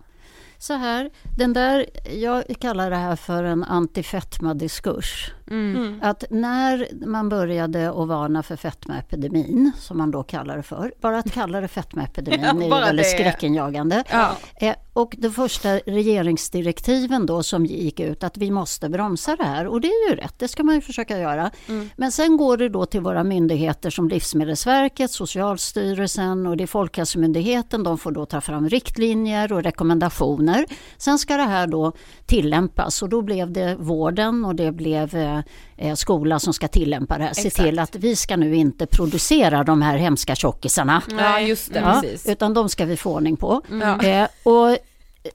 [0.58, 5.32] Så här, den där, jag kallar det här för en antifetma-diskurs.
[5.52, 6.00] Mm.
[6.02, 11.18] Att när man började att varna för fetmaepidemin, som man då kallar det för, bara
[11.20, 13.10] att kalla det fetmaepidemin Ja, är ju väldigt det.
[13.10, 14.04] skräckinjagande.
[14.12, 14.38] Ja.
[14.56, 19.68] Eh, och de första regeringsdirektiven då som gick ut att vi måste bromsa det här
[19.68, 21.52] och det är ju rätt, det ska man ju försöka göra.
[21.96, 27.84] Men sen går det då till våra myndigheter som Livsmedelsverket, Socialstyrelsen och det är Folkhälsomyndigheten,
[27.84, 30.66] de får då ta fram riktlinjer och rekommendationer.
[30.98, 31.92] Sen ska det här då
[32.26, 35.40] tillämpas och då blev det vården och det blev eh,
[35.78, 37.34] eh, skola som ska tillämpa det här.
[37.34, 41.02] Se till att vi ska nu inte producera de här hemska tjockisarna.
[41.20, 42.26] Ja just det, Ja, precis.
[42.30, 43.62] utan de ska vi få ordning på.
[43.82, 44.04] Ja.
[44.04, 44.78] Eh, och,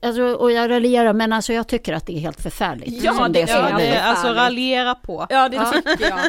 [0.02, 3.02] alltså, och jag raljerar men alltså jag tycker att det är helt förfärligt.
[3.02, 5.26] Ja, som det det Ja, det är alltså raljera på.
[5.28, 6.18] Ja det tycker jag.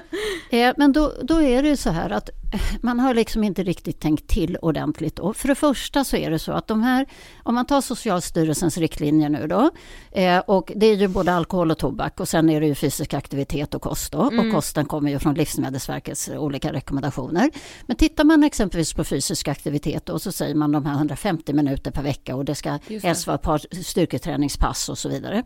[0.49, 2.29] Eh, men då, då är det så här att
[2.81, 5.15] man har liksom inte riktigt tänkt till ordentligt.
[5.15, 5.33] Då.
[5.33, 7.05] För det första så är det så att de här,
[7.43, 9.69] om man tar Socialstyrelsens riktlinjer nu då,
[10.11, 13.13] eh, och det är ju både alkohol och tobak och sen är det ju fysisk
[13.13, 14.19] aktivitet och kost då.
[14.19, 17.49] Och kosten kommer ju från Livsmedelsverkets olika rekommendationer.
[17.85, 21.91] Men tittar man exempelvis på fysisk aktivitet och så säger man de här 150 minuter
[21.91, 25.43] per vecka och det ska helst vara ett par styrketräningspass och så vidare.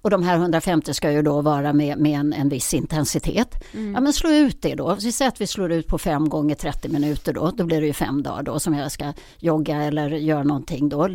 [0.00, 3.64] Och de här 150 ska ju då vara med, med en, en viss intensitet.
[3.72, 4.94] Ja men slå ut det då.
[4.94, 7.50] Vi säger att vi slår ut på 5 gånger 30 minuter då.
[7.56, 11.08] Då blir det ju fem dagar då som jag ska jogga eller göra någonting då.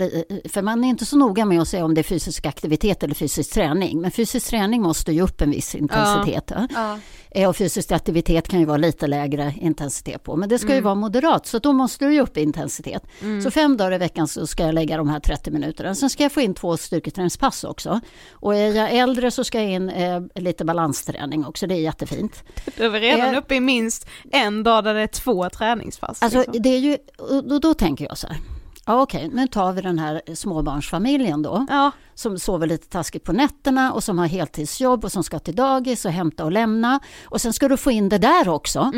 [0.49, 3.15] För man är inte så noga med att säga om det är fysisk aktivitet eller
[3.15, 4.01] fysisk träning.
[4.01, 6.51] Men fysisk träning måste ju upp en viss intensitet.
[6.51, 6.67] va?
[6.73, 6.99] Ja.
[7.31, 10.35] Eh, Och fysisk aktivitet kan ju vara lite lägre intensitet på.
[10.35, 13.03] Men det ska ju vara moderat så då måste du ju upp i intensitet.
[13.43, 15.95] Så fem dagar i veckan så ska jag lägga de här 30 minuterna.
[15.95, 17.99] Sen ska jag få in två styrketräningspass också.
[18.31, 21.67] Och är jag äldre så ska jag in eh, lite balansträning också.
[21.67, 22.43] Det är jättefint.
[22.77, 23.37] Då är redan Eh.
[23.37, 26.21] uppe i minst en dag där det är två träningspass.
[26.21, 26.61] Alltså liksom.
[26.61, 26.97] det är ju,
[27.43, 28.37] då, då tänker jag så här.
[28.85, 31.65] Ja, okej, nu tar vi den här småbarnsfamiljen då.
[31.69, 35.55] Ja, som sover lite taskigt på nätterna och som har heltidsjobb och som ska till
[35.55, 36.99] dagis och hämta och lämna.
[37.25, 38.91] Och sen ska du få in det där också.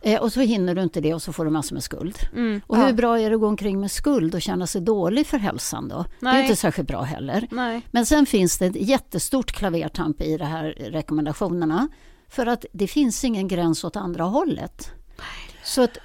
[0.00, 2.18] Eh, och så hinner du inte det och så får du massor med skuld.
[2.32, 2.60] mm.
[2.66, 5.38] Och hur bra är det att gå omkring med skuld och känna sig dålig för
[5.38, 6.04] hälsan då?
[6.20, 6.42] Det är Nej.
[6.42, 7.48] inte särskilt bra heller.
[7.50, 7.82] nej.
[7.90, 11.88] Men sen finns det ett jättestort klavertamp i de här rekommendationerna.
[12.28, 14.90] För att det finns ingen gräns åt andra hållet.
[15.64, 15.98] Så att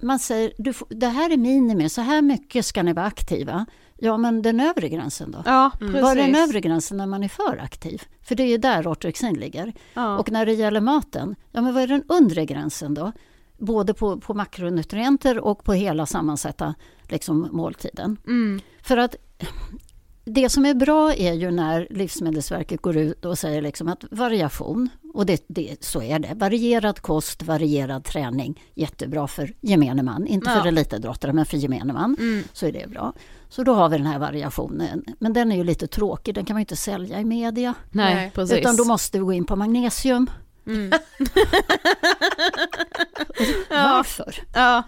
[0.00, 3.66] man säger, du får, det här är minimi, så här mycket ska ni vara aktiva.
[3.98, 5.42] Ja, men den övre gränsen då?
[5.46, 6.02] Ja, precis.
[6.02, 8.02] Var är den övre gränsen när man är för aktiv?
[8.22, 9.72] För det är ju där ortorexin ligger.
[9.94, 10.18] Ja.
[10.18, 13.12] Och när det gäller maten, ja men vad är den undre gränsen då?
[13.58, 16.74] Både på, på makronutrienter och på hela sammansatta
[17.08, 18.16] liksom, måltiden.
[18.26, 18.60] Mm.
[18.82, 19.16] För att
[20.24, 24.88] det som är bra är ju när Livsmedelsverket går ut och säger liksom att variation,
[25.14, 30.26] och det, det, så är det, varierad kost, varierad träning, jättebra för gemene man.
[30.26, 30.60] Inte Ja.
[30.60, 32.44] för elitidrottare, men för gemene man Mm.
[32.52, 33.12] så är det bra.
[33.48, 35.04] Så då har vi den här variationen.
[35.18, 37.74] Men den är ju lite tråkig, den kan man ju inte sälja i media.
[37.90, 38.58] Nej, precis.
[38.58, 40.30] Utan då måste vi gå in på magnesium.
[40.66, 40.90] Mm.
[43.70, 44.34] Varför?
[44.54, 44.82] Ja.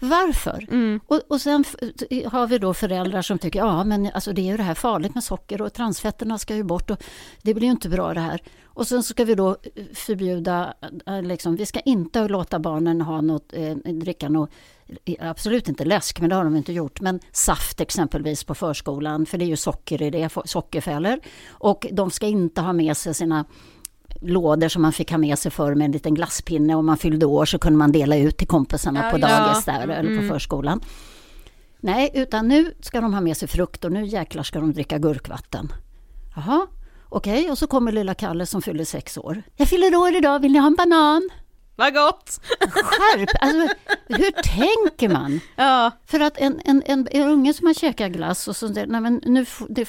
[0.00, 0.66] Varför?
[0.70, 1.00] Mm.
[1.06, 1.64] Och, och sen
[2.26, 5.14] har vi då föräldrar som tycker ja men alltså det är ju det här farligt
[5.14, 7.04] med socker och transfetterna ska ju bort och
[7.42, 8.40] det blir ju inte bra det här.
[8.78, 10.74] Och sen ska vi då eh, förbjuda,
[11.06, 14.50] eh, liksom, vi ska inte låta barnen ha något, eh, dricka något,
[15.20, 19.38] absolut inte läsk, men det har de inte gjort, men saft exempelvis på förskolan, för
[19.38, 21.20] det är ju socker i det, sockerfällor.
[21.50, 23.44] Och de ska inte ha med sig sina
[24.20, 26.74] lådor som man fick ha med sig för med en liten glasspinne.
[26.74, 29.28] Om man fyllde år så kunde man dela ut till kompisarna Ja, på ja.
[29.40, 30.28] dagis där, eller Mm.
[30.28, 30.80] på förskolan.
[31.80, 34.98] Nej, utan nu ska de ha med sig frukt och nu jäklar ska de dricka
[34.98, 35.72] gurkvatten.
[36.36, 36.66] Jaha,
[37.08, 37.50] okej.
[37.50, 39.42] Och så kommer lilla Kalle som fyller sex år.
[39.56, 41.28] Jag fyller år idag, vill ni ha en banan?
[41.76, 42.40] Vad gott!
[42.70, 43.28] Skärp!
[43.40, 43.74] Alltså,
[44.08, 45.40] hur tänker man?
[45.56, 45.90] Ja.
[46.06, 49.20] För att en, en, en, en unge som har käkat glass och så, nej men
[49.24, 49.88] nu, det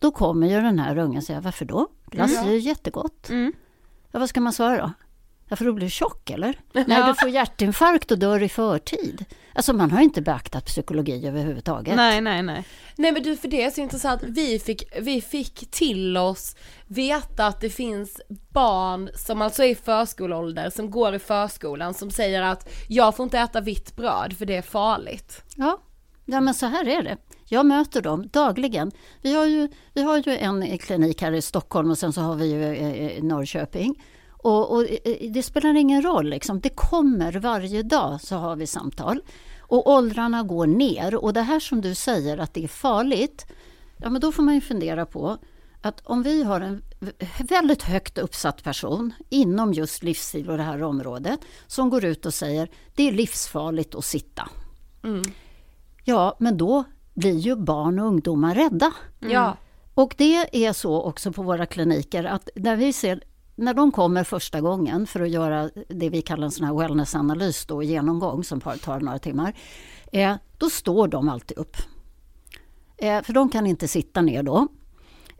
[0.00, 1.88] Då kommer ju den här ungen säga, varför då?
[2.06, 3.28] Glass är ju jättegott.
[3.28, 3.52] Mm.
[4.10, 4.92] Ja, vad ska man svara då?
[5.48, 6.60] Ja, för då blir du tjock eller?
[6.72, 9.24] Nej, du får hjärtinfarkt och dör i förtid.
[9.54, 11.96] Alltså man har inte beaktat psykologi överhuvudtaget.
[11.96, 12.64] Nej, nej, nej.
[12.96, 17.46] Nej men du för det är så intressant, vi fick, vi fick till oss veta
[17.46, 22.42] att det finns barn som alltså är i förskoleålder, som går i förskolan som säger
[22.42, 25.42] att jag får inte äta vitt bröd för det är farligt.
[25.56, 25.80] Ja,
[26.30, 27.16] ja men så här är det.
[27.48, 28.90] Jag möter dem dagligen.
[29.22, 32.34] Vi har ju, vi har ju en klinik här i Stockholm och sen så har
[32.34, 34.02] vi ju eh, i Norrköping.
[34.30, 36.60] Och, och eh, det spelar ingen roll, liksom.
[36.60, 39.20] det kommer varje dag så har vi samtal.
[39.58, 43.46] Och åldrarna går ner och det här som du säger att det är farligt,
[43.96, 45.38] ja men då får man ju fundera på
[45.82, 46.82] att om vi har en
[47.48, 52.34] väldigt högt uppsatt person inom just livsstil och det här området som går ut och
[52.34, 54.48] säger det är livsfarligt att sitta.
[55.04, 55.22] Mm.
[56.10, 56.84] Ja, men då
[57.14, 58.92] blir ju barn och ungdomar rädda.
[59.18, 59.56] Ja.
[59.94, 63.22] Och det är så också på våra kliniker att när vi ser
[63.56, 67.66] när de kommer första gången för att göra det vi kallar en sån här wellnessanalys
[67.66, 69.54] då, genomgång som tar, tar några timmar,
[70.12, 71.76] eh, då står de alltid upp.
[72.96, 74.68] Eh, för de kan inte sitta ner då.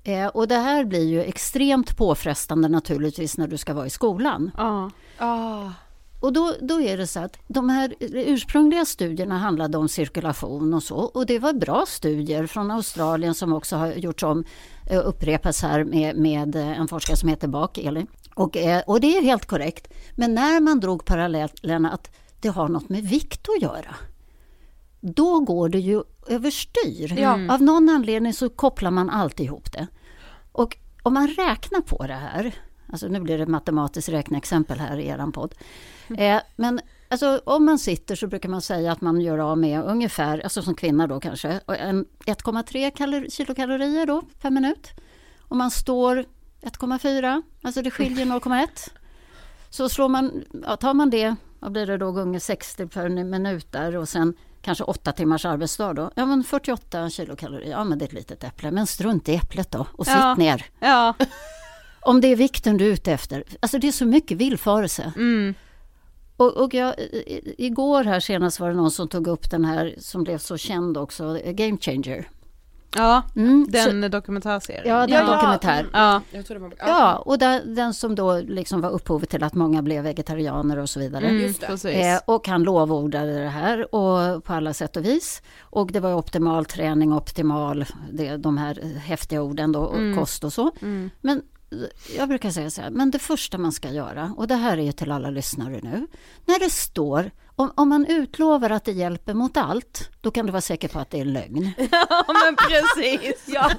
[0.05, 4.51] Eh, och det här blir ju extremt påfrestande naturligtvis när du ska vara i skolan.
[4.57, 4.91] Ja.
[5.19, 5.71] Ah.
[6.21, 10.83] Och då, då är det så att de här ursprungliga studierna handlade om cirkulation och
[10.83, 10.97] så.
[10.97, 14.45] Och det var bra studier från Australien som också har gjorts om,
[14.91, 18.07] eh, upprepas här med, med eh, en forskare som heter Bak, Elin.
[18.35, 19.89] Och, eh, och det är helt korrekt.
[20.17, 22.11] Men när man drog parallellerna att
[22.41, 23.95] det har något med vikt att göra.
[25.01, 27.19] Då går det ju överstyr.
[27.19, 27.55] Ja.
[27.55, 29.87] Av någon anledning så kopplar man alltid ihop det.
[30.53, 32.55] Och om man räknar på det här,
[32.93, 35.55] alltså nu blir det matematiskt räkneexempel här i er podd.
[36.19, 39.85] Eh, men alltså, om man sitter så brukar man säga att man gör av med
[39.85, 41.49] ungefär, alltså som kvinna då kanske,
[41.79, 44.91] en 1,3 kalor- kilokalorier då per minut.
[45.49, 46.25] Om man står
[46.63, 48.91] 1,4, alltså det skiljer 0,1.
[49.71, 53.73] Så slår man, ja, tar man det, vad blir det då, gånger 60 per minut
[53.73, 56.11] där och sen kanske 8 timmars arbetsdag då.
[56.15, 58.71] Ja men 48 kilokalorier, ja men det är ett litet äpple.
[58.71, 60.35] Men strunt i äpplet då och sitt Ja.
[60.35, 60.65] ner.
[60.81, 61.15] Ja.
[62.01, 63.45] Om det är vikten du är ute efter.
[63.61, 65.13] Alltså det är så mycket villfarelse.
[65.17, 65.55] Mm.
[66.41, 66.95] Och, och jag,
[67.59, 70.97] igår här senast var det någon som tog upp den här som blev så känd
[70.99, 72.29] också, Game Changer.
[72.97, 74.83] Ja, Mm, den dokumentärserien.
[74.87, 75.87] Ja, den Ja, dokumentär.
[75.93, 76.21] Ja.
[76.49, 76.73] Var...
[76.79, 80.91] Ja, och där, den som då liksom var upphovet till att många blev vegetarianer och
[80.91, 81.27] så vidare.
[81.27, 81.67] Mm, Just det.
[81.67, 81.97] Precis.
[81.97, 85.43] Eh, och han lovordade det här och på alla sätt och vis.
[85.61, 90.19] Och det var optimal träning, optimal, det, de här häftiga orden då, och Mm.
[90.19, 90.71] kost och så.
[90.83, 91.11] Mm.
[91.21, 91.43] Men
[92.17, 94.83] jag brukar säga så här, men det första man ska göra, och det här är
[94.83, 96.07] ju till alla lyssnare nu,
[96.45, 97.31] när det står,
[97.61, 100.99] om, om man utlovar att det hjälper mot allt, då kan du vara säker på
[100.99, 101.71] att det är lögn.
[101.91, 103.45] ja men precis.
[103.47, 103.71] ja.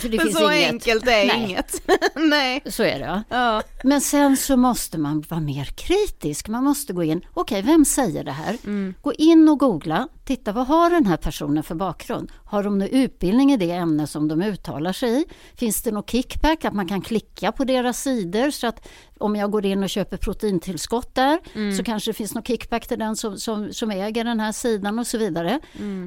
[0.00, 0.70] För det För finns så inget.
[0.72, 1.44] enkelt är Nej.
[1.44, 1.82] inget.
[2.14, 2.62] Nej.
[2.66, 3.22] Så är det.
[3.28, 3.62] ja.
[3.84, 6.48] Men sen så måste man vara mer kritisk.
[6.48, 8.56] Man måste gå in, okej vem säger det här?
[8.64, 8.94] Mm.
[9.02, 12.32] Gå in och googla, titta vad har den här personen för bakgrund?
[12.44, 15.24] Har de någon utbildning i det ämne som de uttalar sig i?
[15.56, 18.88] Finns det någon kickback, att man kan klicka på deras sidor så att
[19.18, 21.38] om jag går in och köper proteintillskott där
[21.76, 24.98] så kanske det finns någon kickback till den som, som, som äger den här sidan
[24.98, 25.60] och så vidare.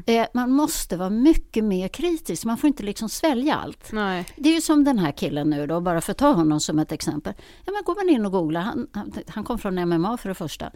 [0.06, 3.92] Eh, man måste vara mycket mer kritisk, man får inte liksom svälja allt.
[3.92, 4.26] Nej.
[4.36, 6.80] Det är ju som den här killen nu då, bara för att ta honom som
[6.80, 7.34] ett exempel.
[7.66, 10.36] Ja, men går man in och googlar, han, han, han kom från MMA för det
[10.36, 10.72] första.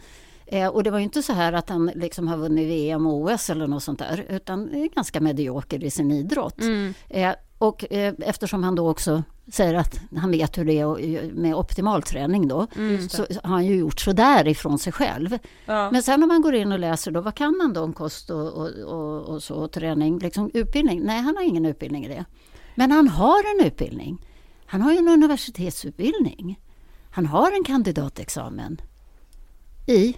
[0.46, 3.14] Eh, och det var ju inte så här att han liksom har vunnit VM och
[3.14, 6.60] OS eller något sånt där, utan är ganska medioker i sin idrott.
[6.60, 6.94] Mm.
[7.08, 7.34] Eh,
[7.68, 11.00] och eh, eftersom han då också säger att han vet hur det är och-
[11.34, 13.08] med optimal träning då, Mm.
[13.08, 15.38] så har han ju gjort så där ifrån sig själv.
[15.66, 15.90] Ja.
[15.90, 18.30] Men sen om man går in och läser då, vad kan man då om kost
[18.30, 21.00] och, och, och, och så, och träning, liksom utbildning?
[21.04, 22.24] Nej, han har ingen utbildning i det.
[22.74, 24.26] Men han har en utbildning.
[24.66, 26.60] Han har ju en universitetsutbildning.
[27.10, 28.80] Han har en kandidatexamen
[29.86, 30.16] i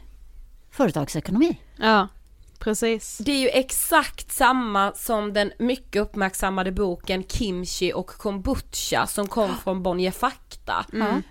[0.71, 1.61] företagsekonomi.
[1.77, 2.09] Ja,
[2.57, 3.19] precis.
[3.19, 9.57] Det är ju exakt samma som den mycket uppmärksammade boken Kimchi och kombucha som kom
[9.65, 10.87] från Bonnier Fakta.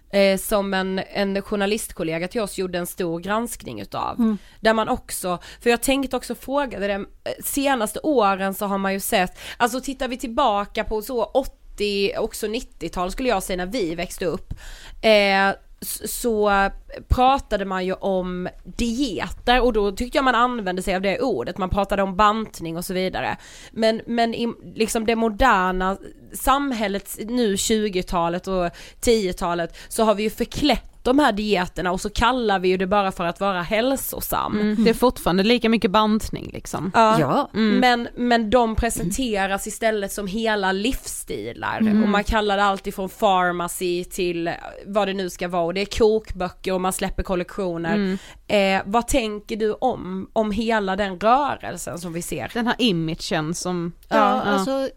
[0.09, 4.37] Eh, som en, en journalistkollega till oss gjorde en stor granskning utav.
[4.59, 7.01] Där man också, för jag tänkte också fråga det, eh,
[7.43, 12.47] senaste åren så har man ju sett, alltså tittar vi tillbaka på så 80, också
[12.47, 14.53] 90-tal skulle jag säga när vi växte upp,
[15.01, 15.51] eh,
[15.81, 16.69] så
[17.07, 21.57] pratade man ju om dieter och då tyckte jag man använde sig av det ordet,
[21.57, 23.37] man pratade om bantning och så vidare.
[23.71, 25.97] Men, men i liksom det moderna
[26.33, 28.69] samhället nu 20-talet och
[29.01, 32.87] 10-talet så har vi ju förklätt de här dieterna och så kallar vi ju det
[32.87, 34.59] bara för att vara hälsosam.
[34.59, 34.83] Mm.
[34.83, 36.91] Det är fortfarande lika mycket bantning liksom.
[36.93, 37.19] Ja.
[37.19, 37.49] Ja.
[37.53, 44.03] Men, men de presenteras istället som hela livsstilar och man kallar det allt ifrån pharmacy
[44.03, 44.51] till
[44.85, 48.17] vad det nu ska vara och det är kokböcker och man släpper kollektioner.
[48.47, 52.51] Eh, vad tänker du om, om hela den rörelsen som vi ser?
[52.53, 54.41] Den här imagen som, Ja, ja.
[54.41, 54.89] alltså,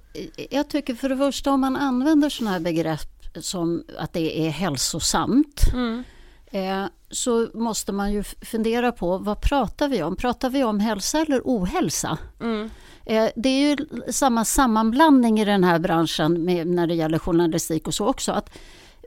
[0.50, 4.50] jag tycker för det första om man använder sådana här begrepp som att det är
[4.50, 5.62] hälsosamt
[6.50, 10.16] eh, så måste man ju fundera på vad pratar vi om?
[10.16, 12.18] Pratar vi om hälsa eller ohälsa?
[13.04, 13.76] Eh, det är ju
[14.12, 18.32] samma sammanblandning i den här branschen med, när det gäller journalistik och så också.
[18.32, 18.50] Att,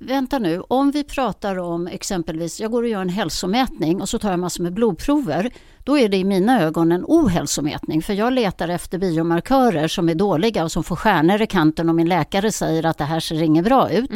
[0.01, 4.19] vänta nu, om vi pratar om exempelvis, jag går och gör en hälsomätning och så
[4.19, 5.51] tar jag massor med blodprover.
[5.83, 10.15] Då är det i mina ögon en ohälsomätning för jag letar efter biomarkörer som är
[10.15, 13.41] dåliga och som får stjärnor i kanten och min läkare säger att det här ser
[13.41, 14.11] inget bra ut.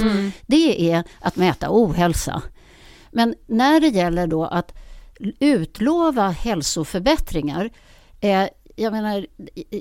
[0.47, 2.41] Det är att mäta ohälsa.
[3.11, 4.73] Men när det gäller då att
[5.39, 7.69] utlova hälsoförbättringar
[8.21, 9.26] eh, jag menar,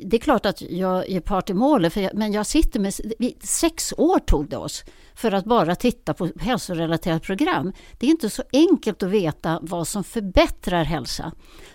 [0.05, 2.95] det är klart att jag är part i målet, jag, men jag sitter med...
[3.43, 4.85] Sex år tog det oss
[5.15, 7.73] för att bara titta på hälsorelaterat program.
[7.99, 11.33] Det är inte så enkelt att veta vad som förbättrar hälsa.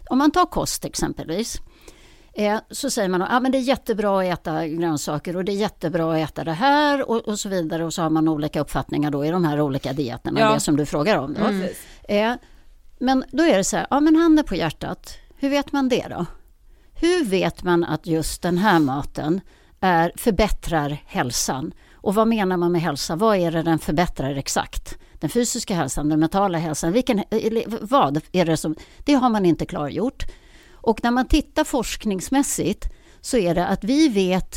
[0.10, 1.62] Om man tar kost exempelvis,
[2.34, 5.52] eh, så säger man att ah, men det är jättebra att äta grönsaker och det
[5.52, 7.86] är jättebra att äta det här och, och så vidare.
[7.86, 10.54] Och så har man olika uppfattningar då i de här olika dieterna, Ja.
[10.54, 11.34] det som du frågar om.
[11.34, 11.40] Då.
[11.40, 11.84] Precis.
[12.04, 12.34] Eh,
[13.00, 16.08] men då är det så här, ja men handen på hjärtat, hur vet man det
[16.10, 16.26] då?
[17.02, 19.42] Hur vet man att just den här maten
[19.80, 21.74] är, förbättrar hälsan?
[21.94, 23.16] Och vad menar man med hälsa?
[23.16, 24.98] Vad är det den förbättrar exakt?
[25.20, 28.76] Den fysiska hälsan, den mentala hälsan, vilken, eh, vad är det som...
[29.06, 30.24] Det har man inte klargjort.
[30.74, 32.86] Och när man tittar forskningsmässigt
[33.22, 34.56] så är det att vi vet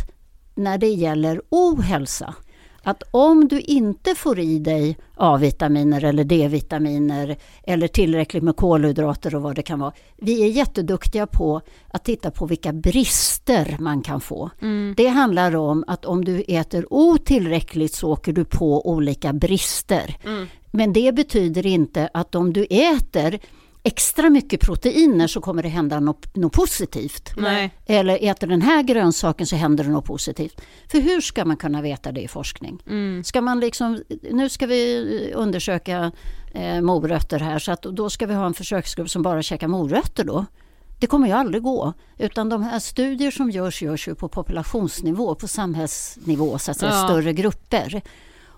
[0.55, 2.35] när det gäller ohälsa
[2.83, 9.43] att om du inte får i dig A-vitaminer eller D-vitaminer eller tillräckligt med kolhydrater och
[9.43, 9.93] vad det kan vara.
[10.17, 14.51] Vi är jätteduktiga på att titta på vilka brister man kan få.
[14.97, 20.17] Det handlar om att om du äter otillräckligt så åker du på olika brister.
[20.71, 23.39] Men det betyder inte att om du äter
[23.83, 27.31] extra mycket proteiner så kommer det hända något, något positivt.
[27.37, 27.71] Nej.
[27.87, 30.61] Eller äter den här grönsaken så händer det något positivt.
[30.91, 32.83] För hur ska man kunna veta det i forskning?
[33.25, 36.13] Ska man liksom, nu ska vi undersöka
[36.55, 40.25] eh, morötter här så att då ska vi ha en försöksgrupp som bara käkar morötter
[40.25, 40.47] då.
[41.01, 41.93] Det kommer ju aldrig gå.
[42.19, 46.93] Utan de här studier som görs, görs ju på populationsnivå, på samhällsnivå, så att säga,
[46.93, 47.05] Ja.
[47.09, 48.03] större grupper.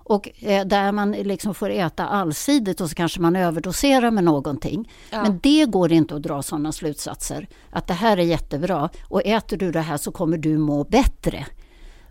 [0.04, 4.90] Och eh, där man liksom får äta allsidigt och så kanske man överdoserar med någonting.
[5.10, 7.48] Men det går inte att dra sådana slutsatser.
[7.70, 11.46] Att det här är jättebra och äter du det här så kommer du må bättre.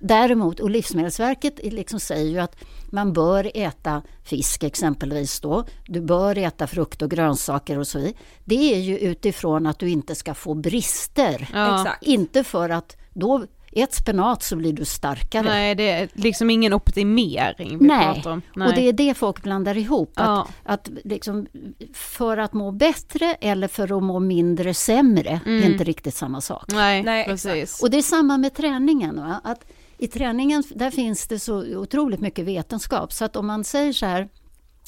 [0.06, 2.56] Däremot, och Livsmedelsverket liksom säger ju att
[2.92, 5.66] man bör äta fisk exempelvis då.
[5.86, 8.14] Du bör äta frukt och grönsaker och så vidare.
[8.46, 11.50] Det är ju utifrån att du inte ska få brister.
[11.54, 11.96] Ja.
[12.02, 13.46] Inte för att då,
[13.76, 15.44] ät spenat så blir du starkare.
[15.44, 18.14] Nej det är liksom ingen optimering vi Nej.
[18.14, 18.42] pratar om.
[18.68, 20.12] Och det är det folk blandar ihop.
[20.16, 20.48] Att, Ja.
[20.64, 21.48] att liksom,
[21.94, 26.64] för att må bättre eller för att må mindre sämre är inte riktigt samma sak.
[26.68, 27.82] Nej, Nej, precis.
[27.84, 29.16] Och det är samma med träningen.
[29.16, 29.42] Va?
[29.44, 29.66] Att
[29.98, 33.14] I träningen där finns det så otroligt mycket vetenskap.
[33.14, 34.30] Så att om man säger så här,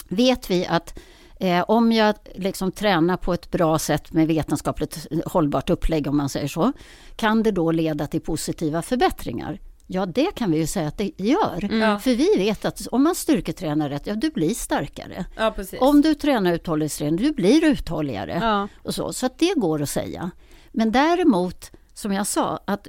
[0.07, 0.99] vet vi att
[1.39, 6.29] eh, om jag liksom tränar på ett bra sätt med vetenskapligt hållbart upplägg om man
[6.29, 6.71] säger så,
[7.15, 9.59] kan det då leda till positiva förbättringar?
[9.87, 11.79] Ja, det kan vi ju säga att det gör.
[11.79, 11.99] Ja.
[11.99, 15.25] För vi vet att om man styrketränar rätt, ja du blir starkare.
[15.37, 15.81] Ja precis.
[15.81, 18.39] Om du tränar uthållighetsträning, du blir uthålligare.
[18.41, 18.67] Ja.
[18.83, 20.31] Och så, så att det går att säga.
[20.71, 22.87] Men däremot, som jag sa, att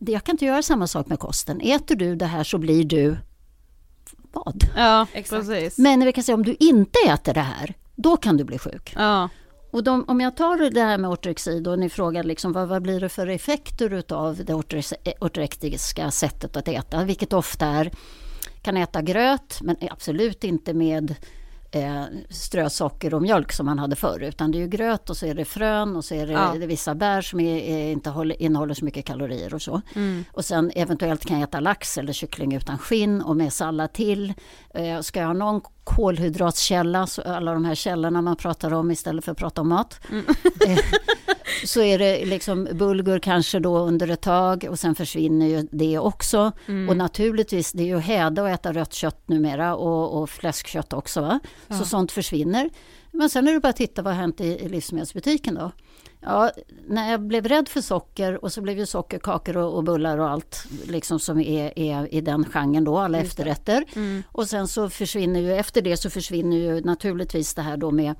[0.00, 1.60] jag kan inte göra samma sak med kosten.
[1.60, 3.16] Äter du det här så blir du
[4.44, 4.64] vad?
[4.76, 5.46] Ja, Exakt.
[5.46, 5.78] precis.
[5.78, 8.92] Men vi kan säga om du inte äter det här, då kan du bli sjuk.
[8.96, 9.28] Ja,
[9.70, 12.82] Och de, om jag tar det här med ortorexi då, ni frågar liksom vad, vad
[12.82, 14.54] blir det för effekter utav det
[15.20, 17.90] ortorektiska sättet att äta, vilket ofta är,
[18.62, 21.14] kan äta gröt men absolut inte med
[21.70, 25.26] eh, strösocker och mjölk som man hade förr, utan det är ju gröt och så
[25.26, 26.54] är det frön och så är det, Ja.
[26.60, 29.80] det vissa bär som är, är inte håller, innehåller så mycket kalorier och så.
[30.32, 34.34] Och sen eventuellt kan jag äta lax eller kyckling utan skinn och med sallad till.
[34.74, 39.24] Eh, ska jag ha någon kolhydratkälla, så alla de här källorna man pratar om istället
[39.24, 40.00] för att prata om mat.
[40.66, 40.78] Eh,
[41.64, 45.98] så är det liksom bulgur kanske då under ett tag och sen försvinner ju det
[45.98, 46.52] också.
[46.66, 46.88] Mm.
[46.88, 51.20] Och naturligtvis, det är ju häda att äta rött kött numera och, och fläskkött också.
[51.20, 51.40] Va?
[51.68, 52.70] Så sånt försvinner.
[53.10, 55.72] Men sen är det bara att titta vad har hänt i, i livsmedelsbutiken då.
[56.20, 56.50] Ja,
[56.86, 60.18] när jag blev rädd för socker och så blev ju socker kakor och, och bullar
[60.18, 63.84] och allt liksom som är, är i den genren då, alla efterrätter.
[63.96, 64.22] Mm.
[64.32, 68.14] Och sen så försvinner ju, efter det så försvinner ju naturligtvis det här då med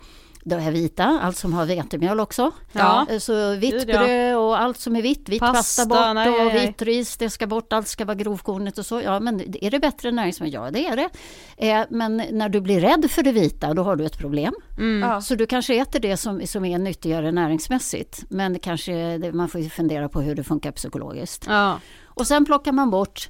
[0.44, 2.50] det här vita, allt som har vetemjöl också.
[2.72, 3.06] Ja.
[3.10, 6.54] Eh, Så vitt bröd och allt som är vitt, vitt pasta, Pasta, bort nej, och
[6.54, 9.00] nej, vitt ris, det ska bort, allt ska vara grovkornigt och så.
[9.00, 10.54] Ja, men är det bättre näringsmedel?
[10.54, 11.08] Ja, det är det.
[11.56, 14.54] Eh, men när du blir rädd för det vita, då har du ett problem.
[14.78, 15.08] Mm.
[15.10, 15.20] Ja.
[15.20, 19.70] Så du kanske äter det som, som är nyttigare näringsmässigt, men kanske man får ju
[19.70, 21.44] fundera på hur det funkar psykologiskt.
[21.48, 21.78] Ja.
[22.04, 23.28] Och sen plockar man bort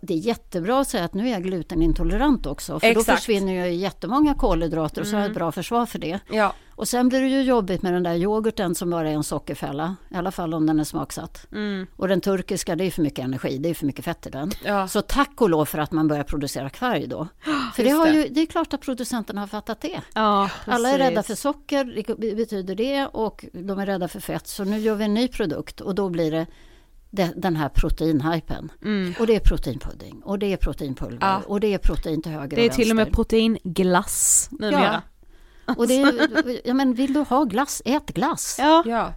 [0.00, 3.08] det är jättebra att säga att nu är jag glutenintolerant också, för då Exakt.
[3.08, 3.16] Mm.
[3.16, 6.20] försvinner ju jättemånga kolhydrater och så har jag ett bra försvar för det.
[6.30, 9.22] Ja, Och sen blir det ju jobbigt med den där yoghurten som bara är en
[9.24, 11.46] sockerfälla, i alla fall om den är smaksatt.
[11.52, 11.86] Mm.
[11.96, 14.50] Och den turkiska, det är för mycket energi, det är för mycket fett i den.
[14.64, 14.88] ja.
[14.88, 17.28] Så tack och lov för att man börjar producera kvarg då.
[17.74, 18.12] För det, har det.
[18.12, 20.00] ju, det är klart att producenterna har fattat det.
[20.14, 24.46] ja, Alla är rädda för socker, det betyder det, och de är rädda för fett.
[24.46, 26.46] Så nu gör vi en ny produkt och då blir det
[27.10, 28.72] den här proteinhypen.
[28.82, 29.14] Mm.
[29.18, 31.42] Och det är proteinpudding och det är proteinpulver Ja.
[31.46, 35.02] och det är protein till höger Det är och till och med proteinglass numera.
[35.76, 38.56] Och det är, ja, men vill du ha glass, ät glass.
[38.58, 39.12] Ja, ja.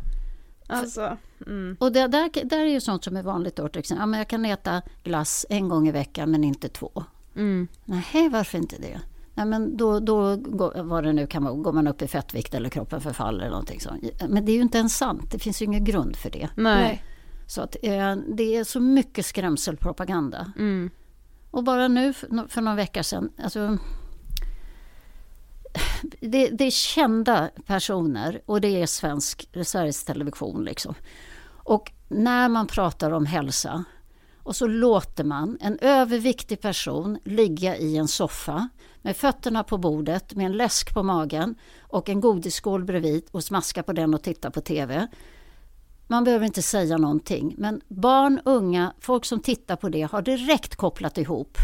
[0.67, 1.17] alltså.
[1.47, 1.77] Mm.
[1.79, 4.01] Och det, där, där är ju sånt som är vanligt då till exempel.
[4.01, 7.03] Ja, men jag kan äta glass en gång i veckan men inte två.
[7.35, 7.67] Mm.
[7.85, 8.99] Nej, varför inte det?
[9.35, 12.53] Nej, men då, då går, vad det nu kan vara, går man upp i fettvikt
[12.53, 14.03] eller kroppen förfaller eller någonting sånt.
[14.29, 16.49] Men det är ju inte ens sant, det finns ju ingen grund för det.
[16.55, 17.03] Nej.
[17.47, 20.51] Så att, eh, det är så mycket skrämselpropaganda.
[20.57, 20.89] Mm.
[21.51, 23.77] Och bara nu för, för några veckor sedan, alltså,
[26.21, 30.63] det, det är kända personer och det är svensk, Sveriges Television.
[30.63, 30.95] Liksom.
[31.45, 33.83] Och när man pratar om hälsa
[34.43, 38.69] och så låter man en överviktig person ligga i en soffa
[39.01, 43.83] med fötterna på bordet med en läsk på magen och en godisskål bredvid och smaska
[43.83, 45.07] på den och titta på TV.
[46.07, 50.75] Man behöver inte säga någonting, men barn, unga, folk som tittar på det har direkt
[50.75, 51.57] kopplat ihop.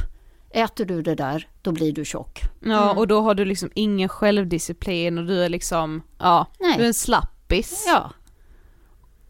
[0.49, 2.41] Äter du det där, då blir du tjock.
[2.59, 6.77] Ja, och då har du liksom ingen självdisciplin och du är liksom, ja, Nej.
[6.77, 7.83] du är en slappis.
[7.87, 8.11] Ja.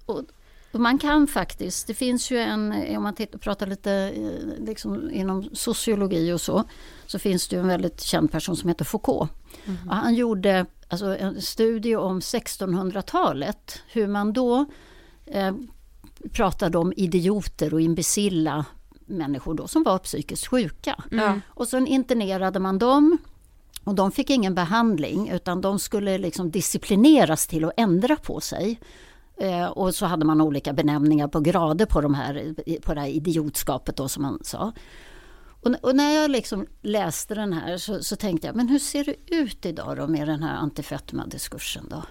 [0.06, 0.24] Och,
[0.72, 5.12] och man kan faktiskt, det finns ju en, om man tittar, pratar lite eh, liksom
[5.12, 6.64] inom sociologi och så,
[7.06, 9.32] så finns det ju en väldigt känd person som heter Foucault.
[9.88, 14.66] Och han gjorde alltså, en studie om 1600-talet, hur man då
[15.32, 15.54] eh,
[16.32, 18.66] pratade om idioter och imbecilla
[19.06, 21.04] människor då, som var psykiskt sjuka.
[21.12, 21.40] Ja.
[21.48, 23.18] Och sen internerade man dem
[23.84, 28.80] och de fick ingen behandling utan de skulle liksom disciplineras till att ändra på sig.
[29.38, 33.08] Eh, och så hade man olika benämningar på grader på, de här, på det här
[33.08, 34.74] idiotskapet då som man sa.
[35.62, 39.04] Och, och när jag liksom läste den här så, så tänkte jag, men hur ser
[39.04, 42.04] det ut idag då med den här antifetma-diskursen då?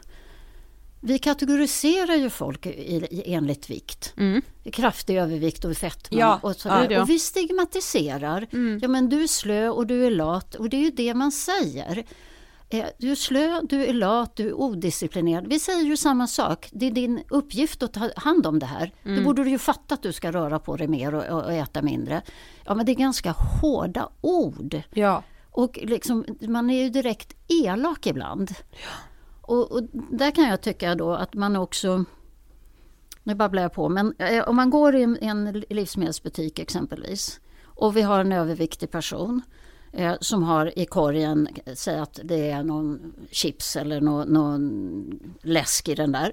[1.01, 4.14] Vi kategoriserar ju folk i, i, enligt vikt.
[4.16, 4.42] Mm.
[4.72, 6.18] Kraftig övervikt och fetma.
[6.18, 7.03] Ja, och, så, ja, ja.
[7.03, 8.46] och vi stigmatiserar.
[8.53, 8.78] Mm.
[8.82, 11.32] Ja men du är slö och du är lat och det är ju det man
[11.32, 12.05] säger.
[12.70, 15.46] Eh, Du är slö, du är lat, du är odisciplinerad.
[15.49, 16.68] Vi säger ju samma sak.
[16.72, 18.92] Det är din uppgift att ta hand om det här.
[19.05, 19.16] Mm.
[19.16, 21.82] Då borde du ju fatta att du ska röra på dig mer och, och äta
[21.82, 22.22] mindre.
[22.64, 24.82] Ja men det är ganska hårda ord.
[24.94, 25.22] Ja.
[25.51, 28.51] Och liksom, man är ju direkt elak ibland.
[29.49, 32.05] Och, och där kan jag tycka då att man också...
[33.22, 38.03] Nu babblar jag på, men eh, om man går i en, livsmedelsbutik exempelvis och vi
[38.03, 39.42] har en överviktig person
[39.92, 45.88] eh, som har i korgen, säg att det är någon chips eller någon, någon läsk
[45.88, 46.32] i den där.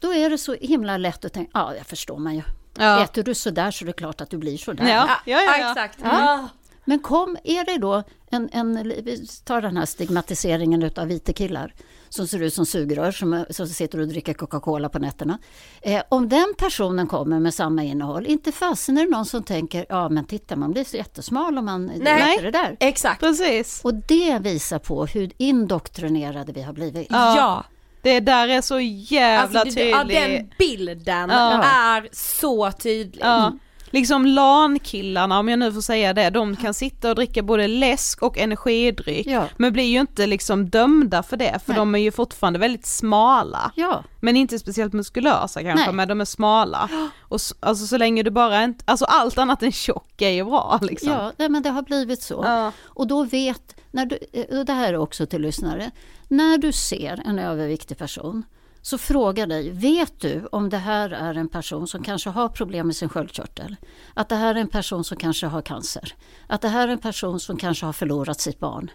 [0.00, 2.42] Då är det så himla lätt att tänka, ja jag förstår man ju.
[2.78, 3.04] Ja.
[3.04, 4.88] Äter du sådär så är det klart att du blir sådär.
[4.88, 5.70] Ja, ja, ja, ja.
[5.70, 5.98] exakt.
[6.02, 6.48] Ja.
[6.84, 11.74] Men kom, är det då en, en vi tar den här stigmatiseringen utav vita killar
[12.14, 15.38] som ser ut som sugrör som, som sitter och dricker Coca-Cola på nätterna.
[15.82, 19.86] Eh, om den personen kommer med samma innehåll, inte fasen är det någon som tänker,
[19.88, 22.34] ja men titta man blir så jättesmal om man Nej.
[22.34, 22.76] äter det där.
[22.80, 23.20] Exakt.
[23.20, 23.80] Precis.
[23.84, 27.06] Och det visar på hur indoktrinerade vi har blivit.
[27.10, 27.36] Ja.
[27.36, 27.64] Ja.
[28.02, 30.16] Det där är så jävla Alltså, det, ja, tydligt.
[30.38, 31.62] den bilden Ja.
[31.64, 33.22] är så tydlig.
[33.24, 33.52] Ja.
[33.94, 38.22] Liksom LAN-killarna, om jag nu får säga det, de kan sitta och dricka både läsk
[38.22, 39.26] och energidryck.
[39.26, 39.48] Ja.
[39.56, 41.78] Men blir ju inte liksom dömda för det, för Nej.
[41.78, 43.72] de är ju fortfarande väldigt smala.
[43.76, 45.94] Ja, Men inte speciellt muskulösa kanske, Nej.
[45.94, 46.88] men de är smala.
[47.28, 50.44] Och s- alltså så länge du bara inte, alltså allt annat än tjock är ju
[50.44, 51.10] bra liksom.
[51.10, 52.40] ja nej, men det har blivit så.
[52.44, 52.72] Ja.
[52.84, 54.18] Och då vet, när du,
[54.58, 55.90] och det här är också till lyssnare,
[56.28, 58.42] när du ser en överviktig person,
[58.84, 62.86] Så fråga dig, vet du om det här är en person som kanske har problem
[62.86, 63.76] med sin sköldkörtel?
[64.14, 66.14] Att det här är en person som kanske har cancer?
[66.46, 68.90] Att det här är en person som kanske har förlorat sitt barn?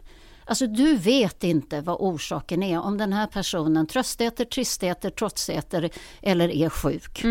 [0.46, 5.90] Alltså du vet inte vad orsaken är om den här personen tröstäter, tristäter, trotsäter
[6.22, 7.22] eller är sjuk.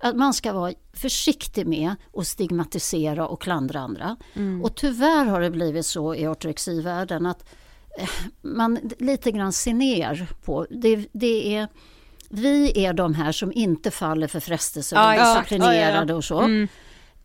[0.00, 4.16] Att man ska vara försiktig med att stigmatisera och klandra andra.
[4.62, 7.44] Och tyvärr har det blivit så i ortorexivärlden att
[7.98, 8.08] eh,
[8.42, 11.68] man lite grann ser ner på, det, det är
[12.30, 15.48] vi är de här som inte faller för frestelser, Ja, och är exakt.
[15.48, 16.40] disciplinerade och så.
[16.40, 16.68] Mm.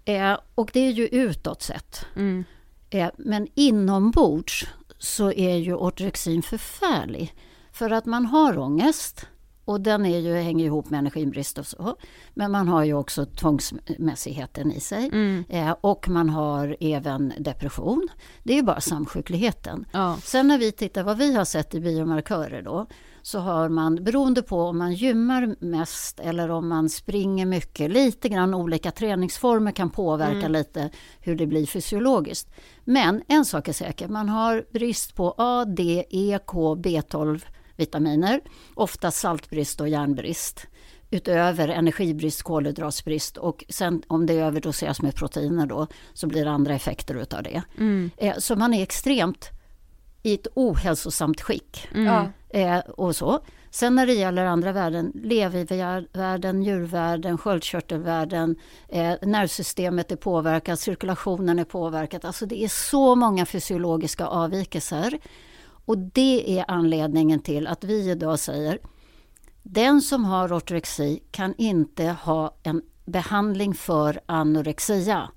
[0.05, 2.05] Eh, och det är ju utåt sett.
[2.15, 2.43] Mm.
[2.89, 7.33] Eh, men inombords så är ju ortorexin förfärlig.
[7.71, 9.27] För att man har ångest
[9.65, 11.95] och den är ju, hänger ihop med energibrist och så.
[12.33, 15.05] Men man har ju också tvångsmässigheten i sig.
[15.05, 15.43] Mm.
[15.49, 18.07] Eh, och man har även depression.
[18.43, 19.85] Det är ju bara samsjukligheten.
[19.91, 20.17] Ja.
[20.23, 22.87] Sen när vi tittar vad vi har sett i biomarkörer då
[23.21, 28.29] så har man beroende på om man gymmar mest eller om man springer mycket, lite
[28.29, 32.51] grann olika träningsformer kan påverka lite hur det blir fysiologiskt.
[32.83, 37.43] Men en sak är säker, man har brist på A, D, E, K, B12
[37.75, 38.41] vitaminer,
[38.75, 40.67] ofta saltbrist och järnbrist
[41.13, 46.73] utöver energibrist, kolhydratsbrist och sen om det överdoseras med proteiner då så blir det andra
[46.75, 47.61] effekter utav det.
[48.17, 49.49] Eh, Så man är extremt
[50.23, 51.87] i ett ohälsosamt skick.
[52.05, 52.31] Ja.
[52.53, 53.39] Eh, och så.
[53.69, 58.55] Sen när det gäller andra värden, levervärden, djurvärden, sköldkörtelvärden,
[58.89, 62.25] eh, nervsystemet är påverkat, cirkulationen är påverkad.
[62.25, 65.19] Alltså det är så många fysiologiska avvikelser.
[65.85, 68.79] Och det är anledningen till att vi idag säger
[69.63, 75.29] den som har ortorexi kan inte ha en behandling för anorexia.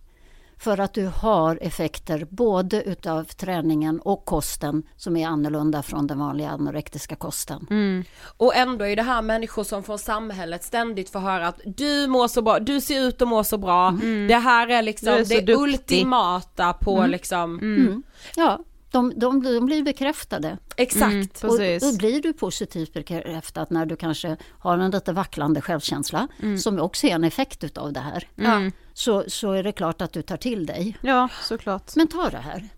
[0.64, 6.18] För att du har effekter både utav träningen och kosten som är annorlunda från den
[6.18, 7.66] vanliga anorektiska kosten.
[7.70, 8.04] Mm.
[8.36, 12.28] Och ändå är det här människor som från samhället ständigt får höra att du mår
[12.28, 13.98] så bra, du ser ut att må så bra,
[14.28, 15.54] det här är liksom är det duktig.
[15.54, 18.02] ultimata på liksom, Mm.
[18.36, 18.58] Ja,
[18.94, 20.58] de, de, de blir bekräftade.
[20.76, 21.44] exakt.
[21.44, 21.90] Och Precis.
[21.92, 26.28] då blir du positivt bekräftad när du kanske har en lite vacklande självkänsla
[26.58, 28.28] som också är en effekt utav det här.
[28.38, 28.72] Mm.
[28.94, 30.96] Så, så är det klart att du tar till dig.
[31.02, 31.96] Ja, såklart.
[31.96, 32.68] Men ta det här.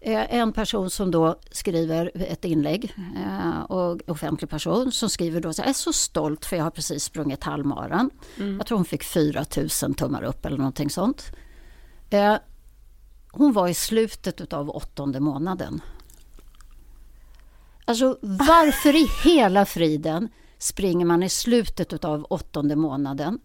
[0.00, 2.94] Eh, En person som då skriver ett inlägg,
[3.26, 6.70] eh, och offentlig person, som skriver då så jag är så stolt för jag har
[6.70, 8.10] precis sprungit halvmaran.
[8.58, 9.44] Jag tror hon fick 4
[9.82, 11.32] 000 tummar upp eller någonting sånt.
[13.32, 15.80] Eh, Hon var i slutet utav åttonde månaden.
[17.84, 23.40] Alltså varför i hela friden springer man i slutet utav åttonde månaden?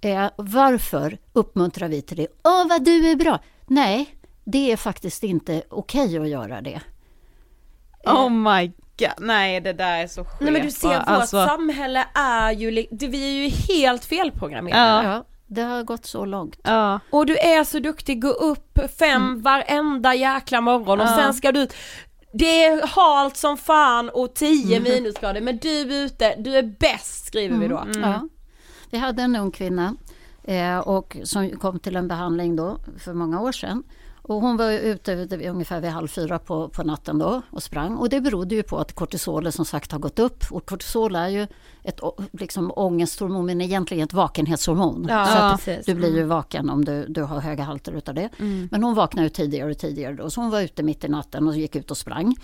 [0.00, 2.26] Eh, varför uppmuntrar vi till det?
[2.44, 3.40] Åh, vad du är bra!
[3.66, 6.80] Nej, det är faktiskt inte okej att göra det.
[8.04, 8.66] Oh my
[8.98, 10.40] god, nej det där är så skevt.
[10.40, 15.08] Nej men du ser, vårt Alltså, samhälle är ju, vi är ju helt felprogrammerade.
[15.08, 15.24] Ja.
[15.46, 16.58] Det har gått så långt.
[16.62, 21.16] Ja, Och du är så duktig, gå upp fem varenda jäkla morgon och Ja.
[21.16, 21.74] sen ska du ut
[22.32, 27.26] det är halt som fan och 10 minusgrader men du är ute, du är bäst
[27.26, 27.84] skriver vi då.
[28.02, 28.28] Ja.
[28.90, 29.94] Vi hade en ung kvinna
[30.44, 33.82] eh, och som kom till en behandling då för många år sedan.
[34.28, 37.96] Och hon var ute ungefär vid halv fyra på, på natten då och sprang.
[37.96, 40.44] Och det berodde ju på att kortisolet som sagt har gått upp.
[40.50, 41.46] Och kortisol är ju
[41.82, 42.00] ett
[42.32, 45.06] liksom, ångesthormon men egentligen ett vakenhetshormon.
[45.08, 45.86] Ja, så att precis.
[45.86, 48.30] du blir ju vaken om du, du har höga halter utav det.
[48.70, 50.30] Men hon vaknade ju tidigare och tidigare då.
[50.30, 52.36] Så hon var ute mitt i natten och gick ut och sprang.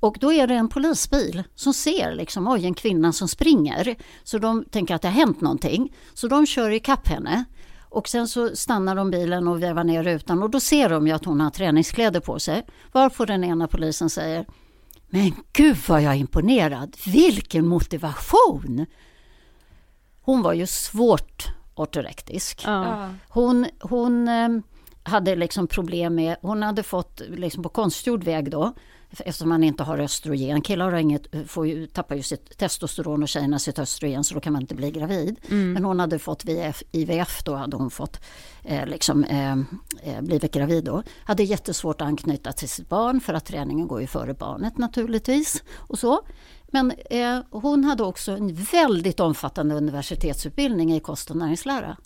[0.00, 3.96] Och då är det en polisbil som ser liksom, oj, en kvinna som springer.
[4.24, 5.92] Så de tänker att det har hänt någonting.
[6.14, 7.44] Så de kör ikapp henne.
[7.90, 11.12] Och sen så stannar de bilen och vevar ner rutan och då ser de ju
[11.12, 12.66] att hon har träningskläder på sig.
[12.92, 14.46] Varpå den ena polisen säger
[15.08, 16.96] Men gud vad jag är imponerad!
[17.06, 18.86] Vilken motivation!
[20.20, 22.62] Hon var ju svårt ortorektisk.
[22.66, 23.10] ja.
[23.28, 24.48] Hon, hon eh,
[25.02, 28.72] hade liksom problem med, hon hade fått liksom på konstgjord väg då,
[29.10, 30.62] eftersom man inte har östrogen.
[30.62, 34.40] Killar har inget, får ju, tappar ju sitt testosteron och tjejerna sitt östrogen så då
[34.40, 35.36] kan man inte bli gravid.
[35.74, 38.20] Men hon hade fått VF, IVF då hade hon fått
[38.64, 39.52] eh, liksom, eh,
[40.02, 41.02] eh, blivit gravid då.
[41.24, 45.62] Hade jättesvårt att anknyta till sitt barn för att träningen går ju före barnet naturligtvis.
[45.76, 46.22] Och så.
[46.72, 51.96] Men eh, hon hade också en väldigt omfattande universitetsutbildning i kost och näringslära.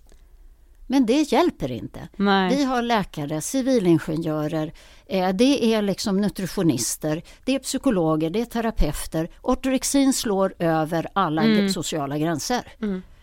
[0.87, 2.09] Men det hjälper inte.
[2.17, 2.57] Nej.
[2.57, 4.73] Vi har läkare, civilingenjörer,
[5.07, 9.29] eh, det är liksom nutritionister, det är psykologer, det är terapeuter.
[9.43, 11.69] Ortorexin slår över alla Mm.
[11.69, 12.63] sociala gränser.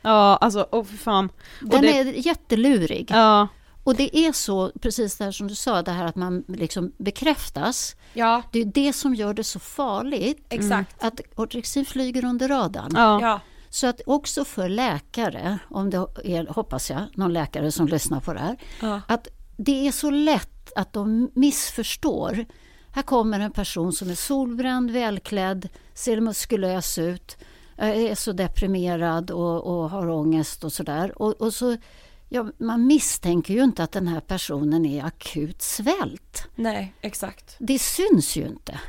[0.02, 1.30] Ja, alltså, åh för fan.
[1.62, 3.08] Och Den det, är jättelurig.
[3.12, 3.48] Ja,
[3.84, 6.92] Och det är så, precis det här som du sa, det här att man liksom
[6.98, 7.96] bekräftas.
[8.14, 10.46] Ja, Det är det som gör det så farligt.
[10.50, 11.04] exakt.
[11.04, 12.92] Att ortorexin flyger under radarn.
[12.96, 13.40] ja.
[13.74, 18.34] Så att också för läkare, om det är, hoppas jag, någon läkare som lyssnar på
[18.34, 19.02] det här, Ja.
[19.08, 22.46] att det är så lätt att de missförstår.
[22.94, 27.38] Här kommer en person som är solbränd, välklädd, ser muskulös ut,
[27.78, 31.22] eh, är så deprimerad och, och har ångest och sådär.
[31.22, 31.78] Och, och så,
[32.30, 36.48] ja, man misstänker ju inte att den här personen är akut svält.
[36.56, 37.56] Nej, exakt.
[37.60, 38.80] Det syns ju inte.